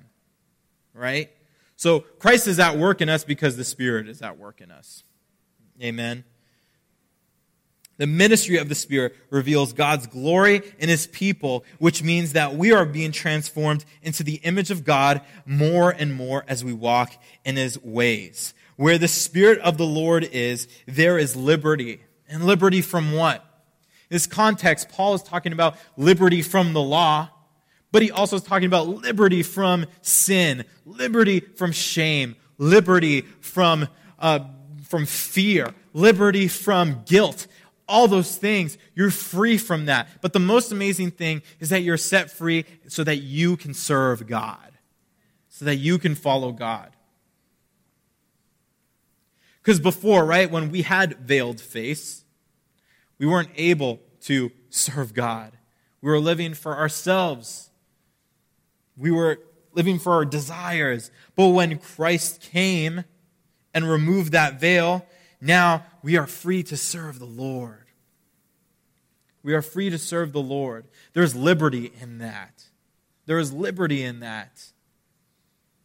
Right? 0.93 1.31
So 1.77 2.01
Christ 2.19 2.47
is 2.47 2.59
at 2.59 2.77
work 2.77 2.99
in 2.99 3.07
us 3.07 3.23
because 3.23 3.55
the 3.55 3.63
Spirit 3.63 4.09
is 4.09 4.21
at 4.21 4.37
work 4.37 4.59
in 4.59 4.71
us. 4.71 5.03
Amen. 5.81 6.25
The 7.97 8.07
ministry 8.07 8.57
of 8.57 8.69
the 8.69 8.75
Spirit 8.75 9.15
reveals 9.29 9.73
God's 9.73 10.07
glory 10.07 10.61
in 10.79 10.89
His 10.89 11.07
people, 11.07 11.65
which 11.77 12.01
means 12.01 12.33
that 12.33 12.55
we 12.55 12.71
are 12.71 12.85
being 12.85 13.11
transformed 13.11 13.85
into 14.01 14.23
the 14.23 14.35
image 14.43 14.71
of 14.71 14.83
God 14.83 15.21
more 15.45 15.91
and 15.91 16.13
more 16.13 16.43
as 16.47 16.63
we 16.63 16.73
walk 16.73 17.13
in 17.45 17.57
His 17.57 17.81
ways. 17.83 18.53
Where 18.75 18.97
the 18.97 19.07
Spirit 19.07 19.59
of 19.59 19.77
the 19.77 19.85
Lord 19.85 20.23
is, 20.23 20.67
there 20.87 21.19
is 21.19 21.35
liberty. 21.35 22.01
And 22.27 22.45
liberty 22.45 22.81
from 22.81 23.11
what? 23.11 23.45
In 24.09 24.15
this 24.15 24.25
context, 24.25 24.89
Paul 24.89 25.13
is 25.13 25.21
talking 25.21 25.53
about 25.53 25.75
liberty 25.97 26.41
from 26.41 26.73
the 26.73 26.81
law, 26.81 27.29
but 27.91 28.01
he 28.01 28.09
also 28.09 28.37
is 28.37 28.41
talking 28.41 28.65
about 28.65 28.87
liberty 28.87 29.43
from 29.43 29.85
sin, 30.01 30.63
liberty 30.85 31.41
from 31.41 31.71
shame, 31.71 32.35
liberty 32.57 33.21
from, 33.41 33.87
uh, 34.17 34.39
from 34.87 35.05
fear, 35.05 35.73
liberty 35.93 36.47
from 36.47 37.03
guilt. 37.05 37.47
All 37.91 38.07
those 38.07 38.37
things, 38.37 38.77
you're 38.95 39.11
free 39.11 39.57
from 39.57 39.85
that. 39.87 40.07
But 40.21 40.31
the 40.31 40.39
most 40.39 40.71
amazing 40.71 41.11
thing 41.11 41.41
is 41.59 41.69
that 41.69 41.81
you're 41.81 41.97
set 41.97 42.31
free 42.31 42.63
so 42.87 43.03
that 43.03 43.17
you 43.17 43.57
can 43.57 43.73
serve 43.73 44.27
God, 44.27 44.71
so 45.49 45.65
that 45.65 45.75
you 45.75 45.97
can 45.99 46.15
follow 46.15 46.53
God. 46.53 46.95
Because 49.61 49.81
before, 49.81 50.25
right, 50.25 50.49
when 50.49 50.71
we 50.71 50.83
had 50.83 51.17
veiled 51.19 51.59
face, 51.59 52.23
we 53.19 53.25
weren't 53.25 53.51
able 53.57 53.99
to 54.21 54.51
serve 54.69 55.13
God. 55.13 55.51
We 56.01 56.09
were 56.09 56.19
living 56.19 56.53
for 56.53 56.77
ourselves. 56.77 57.69
We 58.95 59.11
were 59.11 59.39
living 59.73 59.99
for 59.99 60.13
our 60.13 60.25
desires. 60.25 61.11
But 61.35 61.49
when 61.49 61.77
Christ 61.77 62.41
came 62.41 63.03
and 63.73 63.89
removed 63.89 64.31
that 64.31 64.61
veil, 64.61 65.05
now 65.41 65.85
we 66.01 66.17
are 66.17 66.27
free 66.27 66.63
to 66.63 66.77
serve 66.77 67.19
the 67.19 67.25
Lord. 67.25 67.80
We 69.43 69.53
are 69.53 69.61
free 69.61 69.89
to 69.89 69.97
serve 69.97 70.33
the 70.33 70.41
Lord. 70.41 70.85
There's 71.13 71.35
liberty 71.35 71.91
in 72.01 72.19
that. 72.19 72.65
There 73.25 73.39
is 73.39 73.51
liberty 73.51 74.03
in 74.03 74.19
that. 74.19 74.71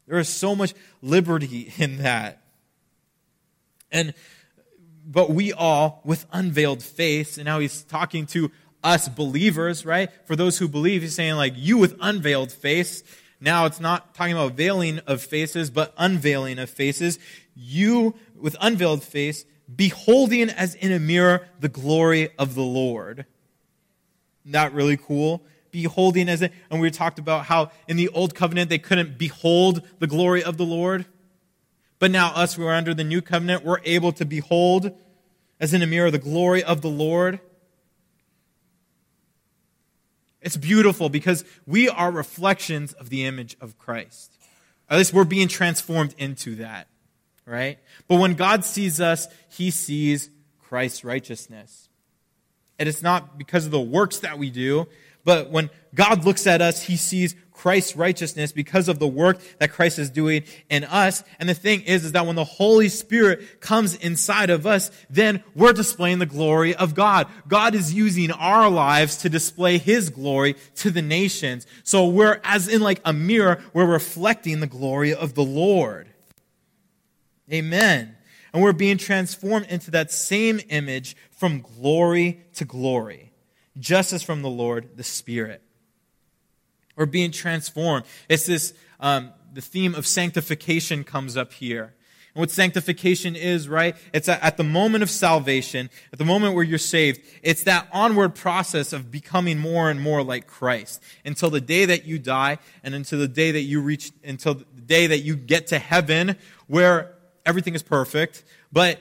There 0.07 0.19
is 0.19 0.29
so 0.29 0.55
much 0.55 0.75
liberty 1.03 1.73
in 1.79 1.99
that. 1.99 2.43
And 3.91 4.15
but 5.09 5.31
we 5.31 5.53
all 5.53 6.01
with 6.05 6.27
unveiled 6.33 6.83
face, 6.83 7.39
and 7.39 7.45
now 7.45 7.61
he's 7.61 7.83
talking 7.83 8.27
to 8.27 8.51
us 8.83 9.09
believers, 9.09 9.87
right? 9.87 10.11
For 10.27 10.35
those 10.35 10.59
who 10.59 10.69
believe, 10.69 11.03
he's 11.03 11.15
saying 11.15 11.37
like 11.37 11.55
you 11.57 11.79
with 11.79 11.97
unveiled 12.01 12.51
face. 12.51 13.05
Now 13.41 13.67
it's 13.67 13.81
not 13.81 14.15
talking 14.15 14.33
about 14.33 14.53
veiling 14.53 14.99
of 15.07 15.23
faces, 15.23 15.71
but 15.71 15.95
unveiling 15.97 16.59
of 16.59 16.71
faces. 16.71 17.19
You 17.55 18.15
with 18.35 18.57
unveiled 18.61 19.03
face, 19.03 19.45
beholding 19.75 20.51
as 20.51 20.75
in 20.75 20.93
a 20.93 20.99
mirror 20.99 21.47
the 21.61 21.69
glory 21.69 22.31
of 22.39 22.55
the 22.55 22.63
Lord. 22.63 23.27
Not 24.47 24.73
really 24.73 24.97
cool? 24.97 25.43
Beholding 25.73 26.29
as 26.29 26.41
it, 26.41 26.53
and 26.71 26.81
we 26.81 26.91
talked 26.91 27.19
about 27.19 27.47
how 27.47 27.73
in 27.89 27.97
the 27.97 28.09
old 28.09 28.35
covenant 28.35 28.71
they 28.71 28.79
couldn't 28.79 29.19
behold 29.19 29.83
the 29.99 30.07
glory 30.07 30.43
of 30.43 30.57
the 30.57 30.65
Lord. 30.65 31.05
But 31.99 32.11
now, 32.11 32.29
us 32.29 32.57
we're 32.57 32.73
under 32.73 32.95
the 32.95 33.05
new 33.05 33.21
covenant, 33.21 33.65
we're 33.65 33.81
able 33.85 34.13
to 34.13 34.25
behold, 34.25 34.93
as 35.59 35.75
in 35.75 35.83
a 35.83 35.87
mirror, 35.87 36.11
the 36.11 36.19
glory 36.19 36.63
of 36.63 36.81
the 36.81 36.89
Lord. 36.89 37.41
It's 40.41 40.57
beautiful 40.57 41.09
because 41.09 41.45
we 41.67 41.89
are 41.89 42.13
reflections 42.13 42.93
of 42.93 43.11
the 43.11 43.25
image 43.25 43.57
of 43.61 43.77
Christ. 43.79 44.33
At 44.89 44.99
least 44.99 45.13
we're 45.13 45.25
being 45.25 45.49
transformed 45.49 46.15
into 46.19 46.55
that, 46.57 46.87
right? 47.45 47.79
But 48.07 48.21
when 48.21 48.35
God 48.35 48.65
sees 48.65 49.01
us, 49.01 49.27
he 49.49 49.71
sees 49.73 50.31
Christ's 50.61 51.03
righteousness. 51.03 51.89
And 52.79 52.89
it's 52.89 53.03
not 53.03 53.39
because 53.39 53.65
of 53.65 53.73
the 53.73 53.81
works 53.81 54.19
that 54.21 54.39
we 54.39 54.51
do, 54.51 54.87
but 55.25 55.51
when 55.51 55.71
God 55.95 56.25
looks 56.25 56.47
at 56.47 56.63
us, 56.63 56.83
he 56.83 56.97
sees 56.97 57.35
Christ's 57.51 57.97
righteousness 57.97 58.53
because 58.53 58.87
of 58.87 58.99
the 58.99 59.09
work 59.09 59.41
that 59.59 59.73
Christ 59.73 59.99
is 59.99 60.11
doing 60.11 60.45
in 60.69 60.85
us. 60.85 61.25
And 61.41 61.49
the 61.49 61.55
thing 61.55 61.81
is, 61.83 62.05
is 62.05 62.13
that 62.13 62.27
when 62.27 62.37
the 62.37 62.45
Holy 62.45 62.89
Spirit 62.89 63.61
comes 63.61 63.97
inside 63.97 64.51
of 64.51 64.67
us, 64.67 64.91
then 65.09 65.43
we're 65.55 65.73
displaying 65.73 66.19
the 66.19 66.27
glory 66.27 66.77
of 66.77 66.95
God. 66.95 67.27
God 67.49 67.75
is 67.75 67.95
using 67.95 68.31
our 68.31 68.69
lives 68.71 69.17
to 69.19 69.31
display 69.31 69.79
His 69.79 70.11
glory 70.11 70.55
to 70.77 70.91
the 70.91 71.03
nations. 71.03 71.67
So 71.83 72.07
we're, 72.07 72.41
as 72.45 72.69
in 72.69 72.83
like 72.83 73.01
a 73.05 73.13
mirror, 73.13 73.65
we're 73.73 73.87
reflecting 73.87 74.61
the 74.61 74.67
glory 74.67 75.15
of 75.15 75.35
the 75.35 75.45
Lord. 75.45 76.09
Amen. 77.51 78.16
And 78.53 78.63
we're 78.63 78.73
being 78.73 78.99
transformed 78.99 79.67
into 79.67 79.91
that 79.91 80.11
same 80.11 80.61
image 80.69 81.17
from 81.31 81.61
glory 81.61 82.41
to 82.55 82.65
glory 82.65 83.33
just 83.79 84.13
as 84.13 84.23
from 84.23 84.43
the 84.43 84.51
Lord, 84.51 84.97
the 84.97 85.03
Spirit. 85.03 85.63
We're 86.97 87.07
being 87.07 87.31
transformed. 87.31 88.07
It's 88.29 88.47
this, 88.47 88.73
um, 89.01 89.33
the 89.53 89.61
theme 89.61 89.95
of 89.95 90.07
sanctification 90.07 91.05
comes 91.05 91.37
up 91.37 91.53
here. 91.53 91.95
And 92.35 92.41
what 92.41 92.51
sanctification 92.51 93.37
is, 93.37 93.69
right? 93.69 93.97
It's 94.15 94.29
at 94.29 94.57
the 94.57 94.65
moment 94.65 95.03
of 95.03 95.11
salvation, 95.11 95.91
at 96.13 96.19
the 96.19 96.25
moment 96.25 96.55
where 96.55 96.65
you're 96.65 96.79
saved, 96.79 97.21
it's 97.43 97.65
that 97.65 97.89
onward 97.93 98.35
process 98.35 98.93
of 98.93 99.11
becoming 99.11 99.59
more 99.59 99.91
and 99.91 100.01
more 100.01 100.23
like 100.23 100.47
Christ 100.47 101.03
until 101.25 101.51
the 101.51 101.61
day 101.61 101.85
that 101.85 102.07
you 102.07 102.19
die 102.19 102.59
and 102.83 102.95
until 102.95 103.19
the 103.19 103.29
day 103.29 103.53
that 103.53 103.63
you 103.63 103.81
reach, 103.81 104.13
until 104.25 104.55
the 104.55 104.83
day 104.83 105.07
that 105.07 105.21
you 105.21 105.37
get 105.37 105.67
to 105.69 105.79
heaven 105.79 106.37
where 106.67 107.16
everything 107.47 107.75
is 107.75 107.83
perfect. 107.83 108.45
But 108.73 109.01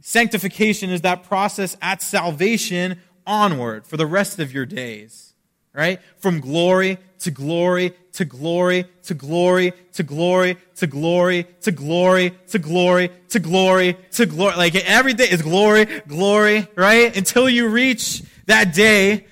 sanctification 0.00 0.90
is 0.90 1.02
that 1.02 1.22
process 1.22 1.76
at 1.80 2.02
salvation 2.02 3.00
onward 3.26 3.86
for 3.86 3.96
the 3.96 4.06
rest 4.06 4.38
of 4.38 4.52
your 4.52 4.66
days, 4.66 5.34
right? 5.72 6.00
From 6.16 6.40
glory 6.40 6.98
to 7.20 7.30
glory 7.30 7.92
to 8.14 8.24
glory 8.24 8.84
to 9.04 9.14
glory 9.14 9.72
to 9.92 10.02
glory 10.02 10.56
to 10.74 10.86
glory 10.86 11.46
to 11.60 11.70
glory 11.70 12.30
to 12.48 12.58
glory 12.58 13.10
to 13.28 13.38
glory 13.38 13.96
to 14.12 14.26
glory. 14.26 14.56
Like 14.56 14.74
every 14.74 15.14
day 15.14 15.30
is 15.30 15.42
glory, 15.42 15.86
glory, 16.06 16.66
right? 16.74 17.16
Until 17.16 17.48
you 17.48 17.68
reach 17.68 18.22
that 18.46 18.74
day 18.74 19.26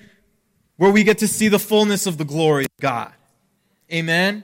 where 0.77 0.91
we 0.91 1.03
get 1.03 1.19
to 1.19 1.27
see 1.27 1.47
the 1.47 1.59
fullness 1.59 2.07
of 2.07 2.17
the 2.17 2.25
glory 2.25 2.63
of 2.63 2.81
God. 2.81 3.13
Amen? 3.91 4.43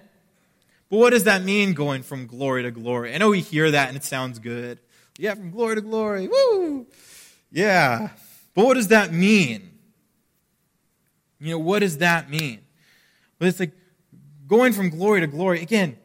But 0.89 0.97
what 0.97 1.09
does 1.11 1.25
that 1.25 1.43
mean 1.43 1.73
going 1.73 2.03
from 2.03 2.27
glory 2.27 2.63
to 2.63 2.71
glory? 2.71 3.13
I 3.13 3.17
know 3.17 3.29
we 3.29 3.41
hear 3.41 3.71
that 3.71 3.89
and 3.89 3.97
it 3.97 4.03
sounds 4.03 4.39
good. 4.39 4.79
Yeah, 5.17 5.33
from 5.33 5.51
glory 5.51 5.75
to 5.75 5.81
glory. 5.81 6.27
Woo! 6.27 6.87
Yeah. 7.51 8.09
But 8.53 8.65
what 8.65 8.75
does 8.75 8.87
that 8.89 9.11
mean? 9.11 9.71
You 11.39 11.51
know, 11.51 11.59
what 11.59 11.79
does 11.79 11.97
that 11.99 12.29
mean? 12.29 12.61
But 13.37 13.49
it's 13.49 13.59
like 13.59 13.73
going 14.47 14.73
from 14.73 14.89
glory 14.89 15.21
to 15.21 15.27
glory. 15.27 15.61
Again, 15.61 15.97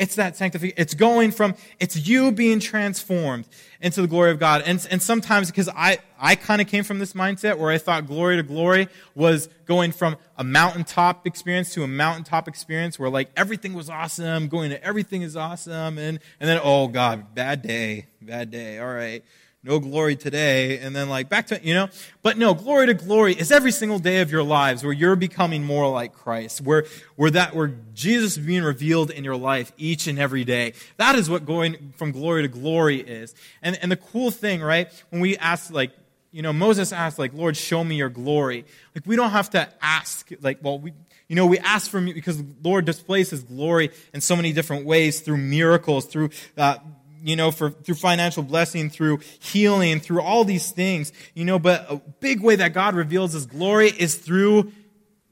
It's 0.00 0.14
that 0.14 0.36
sanctification. 0.36 0.80
It's 0.80 0.94
going 0.94 1.30
from, 1.30 1.54
it's 1.78 2.08
you 2.08 2.32
being 2.32 2.58
transformed 2.58 3.46
into 3.82 4.00
the 4.00 4.08
glory 4.08 4.30
of 4.30 4.38
God. 4.38 4.62
And, 4.64 4.86
and 4.90 5.02
sometimes, 5.02 5.50
because 5.50 5.68
I, 5.68 5.98
I 6.18 6.36
kind 6.36 6.62
of 6.62 6.68
came 6.68 6.84
from 6.84 6.98
this 6.98 7.12
mindset 7.12 7.58
where 7.58 7.70
I 7.70 7.76
thought 7.76 8.06
glory 8.06 8.36
to 8.36 8.42
glory 8.42 8.88
was 9.14 9.50
going 9.66 9.92
from 9.92 10.16
a 10.38 10.44
mountaintop 10.44 11.26
experience 11.26 11.74
to 11.74 11.82
a 11.82 11.88
mountaintop 11.88 12.48
experience 12.48 12.98
where 12.98 13.10
like 13.10 13.30
everything 13.36 13.74
was 13.74 13.90
awesome, 13.90 14.48
going 14.48 14.70
to 14.70 14.82
everything 14.82 15.20
is 15.20 15.36
awesome. 15.36 15.98
And, 15.98 16.18
and 16.40 16.48
then, 16.48 16.60
oh 16.64 16.88
God, 16.88 17.34
bad 17.34 17.60
day, 17.60 18.06
bad 18.22 18.50
day. 18.50 18.78
All 18.78 18.92
right 18.92 19.22
no 19.62 19.78
glory 19.78 20.16
today, 20.16 20.78
and 20.78 20.96
then 20.96 21.08
like 21.08 21.28
back 21.28 21.48
to, 21.48 21.60
you 21.62 21.74
know? 21.74 21.88
But 22.22 22.38
no, 22.38 22.54
glory 22.54 22.86
to 22.86 22.94
glory 22.94 23.34
is 23.34 23.52
every 23.52 23.72
single 23.72 23.98
day 23.98 24.20
of 24.20 24.30
your 24.30 24.42
lives 24.42 24.82
where 24.82 24.92
you're 24.92 25.16
becoming 25.16 25.64
more 25.64 25.88
like 25.90 26.14
Christ, 26.14 26.62
where, 26.62 26.86
where 27.16 27.30
that, 27.32 27.54
where 27.54 27.74
Jesus 27.94 28.38
is 28.38 28.46
being 28.46 28.62
revealed 28.62 29.10
in 29.10 29.22
your 29.22 29.36
life 29.36 29.72
each 29.76 30.06
and 30.06 30.18
every 30.18 30.44
day. 30.44 30.72
That 30.96 31.14
is 31.14 31.28
what 31.28 31.44
going 31.44 31.92
from 31.96 32.12
glory 32.12 32.42
to 32.42 32.48
glory 32.48 33.00
is. 33.00 33.34
And, 33.60 33.78
and 33.82 33.92
the 33.92 33.96
cool 33.96 34.30
thing, 34.30 34.62
right? 34.62 34.88
When 35.10 35.20
we 35.20 35.36
ask, 35.36 35.70
like, 35.70 35.92
you 36.32 36.42
know, 36.42 36.52
Moses 36.52 36.92
asked, 36.92 37.18
like, 37.18 37.34
Lord, 37.34 37.56
show 37.56 37.84
me 37.84 37.96
your 37.96 38.08
glory. 38.08 38.64
Like, 38.94 39.04
we 39.04 39.16
don't 39.16 39.30
have 39.30 39.50
to 39.50 39.68
ask, 39.82 40.30
like, 40.40 40.60
well, 40.62 40.78
we, 40.78 40.92
you 41.28 41.36
know, 41.36 41.46
we 41.46 41.58
ask 41.58 41.90
for 41.90 42.00
because 42.00 42.42
Lord 42.62 42.86
displays 42.86 43.30
His 43.30 43.42
glory 43.42 43.90
in 44.14 44.20
so 44.20 44.36
many 44.36 44.52
different 44.52 44.86
ways 44.86 45.20
through 45.20 45.36
miracles, 45.36 46.06
through 46.06 46.30
uh, 46.56 46.78
you 47.22 47.36
know, 47.36 47.50
for, 47.50 47.70
through 47.70 47.94
financial 47.96 48.42
blessing, 48.42 48.90
through 48.90 49.20
healing, 49.40 50.00
through 50.00 50.22
all 50.22 50.44
these 50.44 50.70
things, 50.70 51.12
you 51.34 51.44
know, 51.44 51.58
but 51.58 51.86
a 51.88 51.96
big 52.20 52.40
way 52.40 52.56
that 52.56 52.72
God 52.72 52.94
reveals 52.94 53.32
his 53.32 53.46
glory 53.46 53.88
is 53.88 54.16
through 54.16 54.72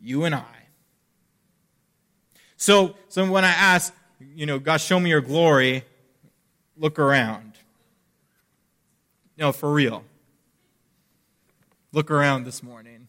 you 0.00 0.24
and 0.24 0.34
I. 0.34 0.44
So, 2.56 2.96
so 3.08 3.30
when 3.30 3.44
I 3.44 3.50
ask, 3.50 3.94
you 4.34 4.46
know, 4.46 4.58
God, 4.58 4.78
show 4.80 4.98
me 4.98 5.10
your 5.10 5.20
glory, 5.20 5.84
look 6.76 6.98
around. 6.98 7.52
No, 9.36 9.52
for 9.52 9.72
real. 9.72 10.04
Look 11.92 12.10
around 12.10 12.44
this 12.44 12.62
morning. 12.62 13.08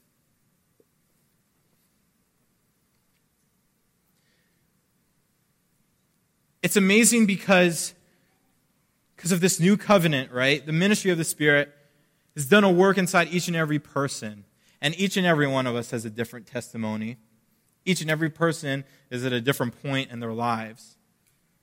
It's 6.61 6.75
amazing 6.75 7.25
because 7.25 7.93
because 9.19 9.33
of 9.33 9.41
this 9.41 9.59
new 9.59 9.75
covenant, 9.75 10.31
right? 10.31 10.65
The 10.65 10.71
ministry 10.71 11.11
of 11.11 11.17
the 11.17 11.25
Spirit 11.25 11.75
has 12.35 12.45
done 12.45 12.63
a 12.63 12.71
work 12.71 12.97
inside 12.97 13.27
each 13.33 13.49
and 13.49 13.57
every 13.57 13.77
person. 13.77 14.45
And 14.81 14.97
each 14.97 15.17
and 15.17 15.27
every 15.27 15.45
one 15.45 15.67
of 15.67 15.75
us 15.75 15.91
has 15.91 16.05
a 16.05 16.09
different 16.09 16.47
testimony. 16.47 17.17
Each 17.83 17.99
and 17.99 18.09
every 18.09 18.29
person 18.29 18.85
is 19.09 19.25
at 19.25 19.33
a 19.33 19.41
different 19.41 19.83
point 19.83 20.09
in 20.09 20.21
their 20.21 20.31
lives. 20.31 20.95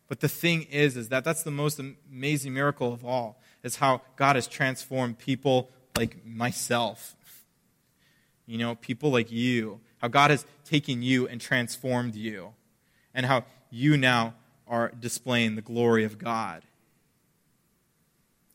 But 0.07 0.21
the 0.21 0.29
thing 0.29 0.65
is, 0.65 0.99
is 0.99 1.09
that 1.09 1.25
that's 1.25 1.45
the 1.45 1.51
most 1.51 1.81
amazing 1.81 2.53
miracle 2.53 2.93
of 2.93 3.07
all, 3.07 3.41
is 3.63 3.77
how 3.77 4.03
God 4.17 4.37
has 4.37 4.47
transformed 4.47 5.19
people 5.19 5.71
like 5.97 6.27
myself. 6.27 7.17
You 8.45 8.59
know, 8.59 8.75
people 8.75 9.11
like 9.11 9.33
you. 9.33 9.81
How 9.97 10.09
God 10.09 10.31
has 10.31 10.45
taken 10.67 11.01
you 11.01 11.27
and 11.27 11.41
transformed 11.41 12.17
you. 12.17 12.53
And 13.15 13.25
how 13.25 13.47
you 13.71 13.97
now 13.97 14.35
are 14.69 14.93
displaying 15.01 15.55
the 15.55 15.63
glory 15.63 16.05
of 16.05 16.19
God 16.19 16.63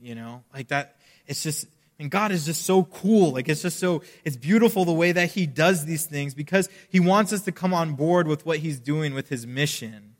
you 0.02 0.16
know? 0.16 0.44
Like 0.54 0.70
that, 0.70 0.98
it's 1.28 1.44
just, 1.44 1.68
and 2.00 2.10
God 2.10 2.32
is 2.32 2.46
just 2.46 2.64
so 2.64 2.84
cool. 2.84 3.34
Like 3.34 3.48
it's 3.48 3.62
just 3.62 3.80
so, 3.80 4.02
it's 4.26 4.36
beautiful 4.36 4.86
the 4.86 4.92
way 4.92 5.12
that 5.12 5.32
He 5.32 5.46
does 5.46 5.86
these 5.86 6.06
things 6.06 6.34
because 6.34 6.70
He 6.90 7.00
wants 7.00 7.32
us 7.32 7.42
to 7.44 7.52
come 7.52 7.74
on 7.74 7.94
board 7.94 8.28
with 8.28 8.46
what 8.46 8.60
He's 8.60 8.80
doing 8.80 9.14
with 9.14 9.30
His 9.30 9.46
mission. 9.46 10.16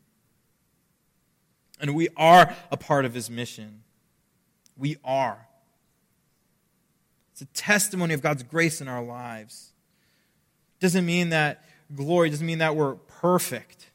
And 1.80 1.94
we 1.94 2.08
are 2.16 2.54
a 2.70 2.76
part 2.76 3.04
of 3.04 3.14
His 3.14 3.28
mission. 3.28 3.82
We 4.76 4.96
are. 5.04 5.48
It's 7.32 7.42
a 7.42 7.46
testimony 7.46 8.14
of 8.14 8.22
God's 8.22 8.42
grace 8.42 8.80
in 8.80 8.88
our 8.88 9.02
lives. 9.02 9.72
Doesn't 10.80 11.06
mean 11.06 11.30
that 11.30 11.64
glory, 11.94 12.30
doesn't 12.30 12.46
mean 12.46 12.58
that 12.58 12.76
we're 12.76 12.94
perfect. 12.94 13.90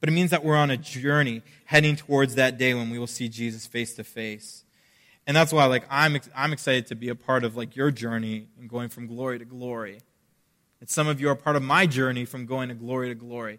But 0.00 0.10
it 0.10 0.12
means 0.12 0.32
that 0.32 0.44
we're 0.44 0.56
on 0.56 0.70
a 0.70 0.76
journey 0.76 1.42
heading 1.64 1.96
towards 1.96 2.34
that 2.34 2.58
day 2.58 2.74
when 2.74 2.90
we 2.90 2.98
will 2.98 3.06
see 3.06 3.28
Jesus 3.28 3.66
face 3.66 3.94
to 3.94 4.04
face. 4.04 4.63
And 5.26 5.36
that's 5.36 5.52
why, 5.52 5.64
like, 5.66 5.84
I'm, 5.90 6.18
I'm 6.36 6.52
excited 6.52 6.86
to 6.88 6.94
be 6.94 7.08
a 7.08 7.14
part 7.14 7.44
of, 7.44 7.56
like, 7.56 7.76
your 7.76 7.90
journey 7.90 8.48
and 8.58 8.68
going 8.68 8.90
from 8.90 9.06
glory 9.06 9.38
to 9.38 9.44
glory. 9.44 10.00
And 10.80 10.88
some 10.88 11.08
of 11.08 11.20
you 11.20 11.30
are 11.30 11.34
part 11.34 11.56
of 11.56 11.62
my 11.62 11.86
journey 11.86 12.24
from 12.26 12.44
going 12.44 12.68
to 12.68 12.74
glory 12.74 13.08
to 13.08 13.14
glory. 13.14 13.58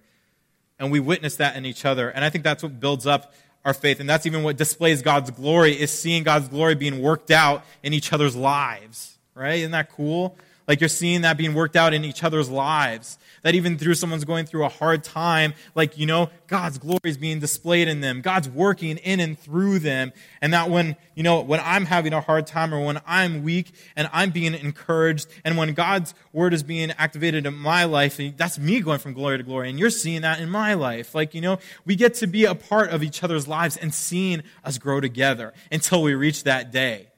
And 0.78 0.92
we 0.92 1.00
witness 1.00 1.38
that 1.38 1.56
in 1.56 1.66
each 1.66 1.86
other. 1.86 2.10
And 2.10 2.24
I 2.24 2.30
think 2.30 2.44
that's 2.44 2.62
what 2.62 2.80
builds 2.80 3.08
up 3.08 3.34
our 3.64 3.74
faith. 3.74 4.00
And 4.00 4.08
that's 4.08 4.28
even 4.28 4.44
what 4.44 4.58
displays 4.58 5.02
God's 5.02 5.32
glory, 5.32 5.74
is 5.74 5.90
seeing 5.92 6.24
God's 6.24 6.50
glory 6.50 6.76
being 6.76 7.02
worked 7.02 7.32
out 7.32 7.64
in 7.82 7.94
each 7.94 8.14
other's 8.14 8.36
lives. 8.36 9.18
Right? 9.34 9.60
Isn't 9.60 9.72
that 9.72 9.92
cool? 9.92 10.38
Like 10.68 10.82
you're 10.82 10.90
seeing 10.90 11.22
that 11.22 11.38
being 11.38 11.54
worked 11.54 11.76
out 11.76 11.94
in 11.94 12.04
each 12.04 12.24
other's 12.24 12.50
lives. 12.50 13.20
That 13.44 13.54
even 13.54 13.78
through 13.78 13.94
someone's 13.94 14.24
going 14.24 14.48
through 14.48 14.66
a 14.66 14.70
hard 14.70 15.04
time, 15.04 15.54
like, 15.76 16.00
you 16.00 16.08
know, 16.08 16.32
God's 16.48 16.80
glory 16.80 17.00
is 17.04 17.18
being 17.18 17.40
displayed 17.40 17.88
in 17.88 18.02
them. 18.02 18.22
God's 18.22 18.50
working 18.50 18.98
in 18.98 19.20
and 19.20 19.38
through 19.38 19.80
them. 19.80 20.12
And 20.42 20.54
that 20.54 20.72
when, 20.72 20.96
you 21.14 21.22
know, 21.22 21.42
when 21.42 21.60
I'm 21.64 21.86
having 21.86 22.14
a 22.14 22.22
hard 22.22 22.48
time 22.48 22.74
or 22.74 22.84
when 22.84 23.00
I'm 23.06 23.44
weak 23.44 23.74
and 23.96 24.10
I'm 24.12 24.32
being 24.32 24.56
encouraged 24.56 25.28
and 25.44 25.58
when 25.58 25.76
God's 25.76 26.16
word 26.34 26.56
is 26.56 26.64
being 26.64 26.90
activated 26.98 27.46
in 27.46 27.54
my 27.54 27.84
life, 27.84 28.20
that's 28.36 28.58
me 28.58 28.82
going 28.82 28.98
from 28.98 29.14
glory 29.14 29.38
to 29.38 29.44
glory. 29.44 29.70
And 29.70 29.78
you're 29.78 29.92
seeing 29.92 30.22
that 30.22 30.40
in 30.40 30.50
my 30.50 30.74
life. 30.74 31.14
Like, 31.14 31.36
you 31.36 31.42
know, 31.42 31.60
we 31.86 31.96
get 31.96 32.16
to 32.16 32.28
be 32.28 32.46
a 32.46 32.56
part 32.56 32.90
of 32.90 33.04
each 33.04 33.24
other's 33.24 33.48
lives 33.48 33.78
and 33.78 33.94
seeing 33.94 34.42
us 34.64 34.80
grow 34.80 35.00
together 35.00 35.54
until 35.72 36.02
we 36.02 36.16
reach 36.16 36.46
that 36.46 36.72
day. 36.72 37.10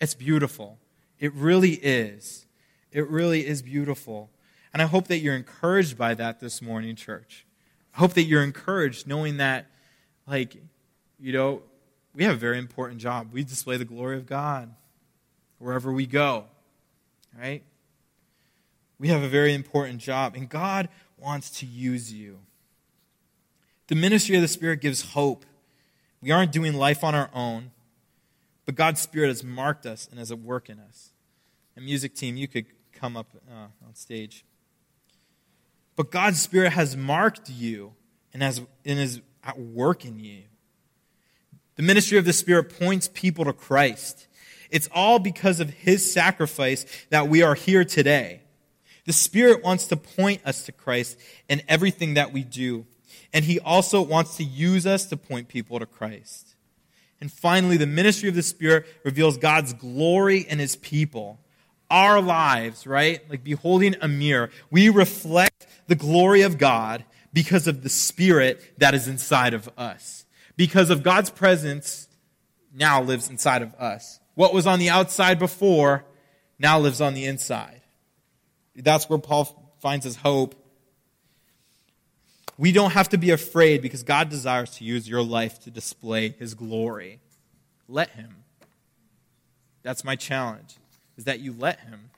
It's 0.00 0.14
beautiful. 0.14 0.78
It 1.20 1.32
really 1.34 1.74
is. 1.74 2.46
It 2.92 3.08
really 3.08 3.46
is 3.46 3.62
beautiful. 3.62 4.30
And 4.72 4.80
I 4.80 4.86
hope 4.86 5.08
that 5.08 5.18
you're 5.18 5.34
encouraged 5.34 5.96
by 5.98 6.14
that 6.14 6.40
this 6.40 6.62
morning, 6.62 6.96
church. 6.96 7.46
I 7.94 7.98
hope 7.98 8.14
that 8.14 8.22
you're 8.22 8.42
encouraged 8.42 9.06
knowing 9.06 9.38
that, 9.38 9.66
like, 10.26 10.56
you 11.18 11.32
know, 11.32 11.62
we 12.14 12.24
have 12.24 12.34
a 12.34 12.38
very 12.38 12.58
important 12.58 13.00
job. 13.00 13.32
We 13.32 13.44
display 13.44 13.76
the 13.76 13.84
glory 13.84 14.16
of 14.16 14.26
God 14.26 14.74
wherever 15.58 15.92
we 15.92 16.06
go, 16.06 16.44
right? 17.38 17.62
We 18.98 19.08
have 19.08 19.22
a 19.22 19.28
very 19.28 19.54
important 19.54 19.98
job, 19.98 20.34
and 20.34 20.48
God 20.48 20.88
wants 21.18 21.50
to 21.60 21.66
use 21.66 22.12
you. 22.12 22.38
The 23.88 23.94
ministry 23.94 24.36
of 24.36 24.42
the 24.42 24.48
Spirit 24.48 24.80
gives 24.80 25.12
hope. 25.12 25.44
We 26.20 26.30
aren't 26.30 26.52
doing 26.52 26.74
life 26.74 27.02
on 27.02 27.14
our 27.14 27.30
own, 27.32 27.70
but 28.66 28.74
God's 28.74 29.00
Spirit 29.00 29.28
has 29.28 29.42
marked 29.42 29.86
us 29.86 30.06
and 30.10 30.18
has 30.18 30.30
a 30.30 30.36
work 30.36 30.68
in 30.68 30.78
us. 30.78 31.10
And 31.74 31.84
music 31.84 32.14
team, 32.14 32.36
you 32.36 32.46
could 32.46 32.66
come 32.92 33.16
up 33.16 33.28
uh, 33.50 33.68
on 33.86 33.94
stage. 33.94 34.44
But 35.96 36.10
God's 36.10 36.40
Spirit 36.40 36.72
has 36.72 36.96
marked 36.96 37.50
you 37.50 37.92
and, 38.32 38.42
has, 38.42 38.58
and 38.84 38.98
is 38.98 39.20
at 39.44 39.58
work 39.58 40.04
in 40.04 40.18
you. 40.18 40.42
The 41.76 41.82
ministry 41.82 42.18
of 42.18 42.24
the 42.24 42.32
Spirit 42.32 42.78
points 42.78 43.08
people 43.12 43.44
to 43.44 43.52
Christ. 43.52 44.26
It's 44.70 44.88
all 44.92 45.18
because 45.18 45.60
of 45.60 45.70
His 45.70 46.12
sacrifice 46.12 46.86
that 47.10 47.28
we 47.28 47.42
are 47.42 47.54
here 47.54 47.84
today. 47.84 48.42
The 49.06 49.12
Spirit 49.12 49.64
wants 49.64 49.86
to 49.88 49.96
point 49.96 50.42
us 50.44 50.64
to 50.64 50.72
Christ 50.72 51.18
in 51.48 51.62
everything 51.68 52.14
that 52.14 52.32
we 52.32 52.44
do. 52.44 52.86
And 53.32 53.44
He 53.44 53.58
also 53.60 54.02
wants 54.02 54.36
to 54.36 54.44
use 54.44 54.86
us 54.86 55.06
to 55.06 55.16
point 55.16 55.48
people 55.48 55.78
to 55.78 55.86
Christ. 55.86 56.54
And 57.20 57.30
finally, 57.30 57.76
the 57.76 57.86
ministry 57.86 58.28
of 58.28 58.34
the 58.34 58.42
Spirit 58.42 58.86
reveals 59.04 59.36
God's 59.36 59.72
glory 59.72 60.38
in 60.38 60.58
His 60.58 60.76
people 60.76 61.40
our 61.90 62.22
lives, 62.22 62.86
right? 62.86 63.28
Like 63.28 63.44
beholding 63.44 63.96
a 64.00 64.08
mirror, 64.08 64.50
we 64.70 64.88
reflect 64.88 65.66
the 65.88 65.94
glory 65.96 66.42
of 66.42 66.56
God 66.56 67.04
because 67.32 67.66
of 67.66 67.82
the 67.82 67.88
Spirit 67.88 68.62
that 68.78 68.94
is 68.94 69.08
inside 69.08 69.54
of 69.54 69.68
us. 69.76 70.24
Because 70.56 70.90
of 70.90 71.02
God's 71.02 71.30
presence 71.30 72.08
now 72.72 73.02
lives 73.02 73.28
inside 73.28 73.62
of 73.62 73.74
us. 73.74 74.20
What 74.34 74.54
was 74.54 74.66
on 74.66 74.78
the 74.78 74.90
outside 74.90 75.38
before 75.38 76.04
now 76.58 76.78
lives 76.78 77.00
on 77.00 77.14
the 77.14 77.24
inside. 77.24 77.80
That's 78.76 79.08
where 79.08 79.18
Paul 79.18 79.74
finds 79.80 80.04
his 80.04 80.16
hope. 80.16 80.54
We 82.56 82.72
don't 82.72 82.92
have 82.92 83.08
to 83.10 83.18
be 83.18 83.30
afraid 83.30 83.80
because 83.80 84.02
God 84.02 84.28
desires 84.28 84.70
to 84.76 84.84
use 84.84 85.08
your 85.08 85.22
life 85.22 85.60
to 85.64 85.70
display 85.70 86.30
his 86.38 86.54
glory. 86.54 87.20
Let 87.88 88.10
him. 88.10 88.44
That's 89.82 90.04
my 90.04 90.14
challenge 90.14 90.79
is 91.20 91.24
that 91.24 91.40
you 91.40 91.52
let 91.52 91.78
Him. 91.80 92.09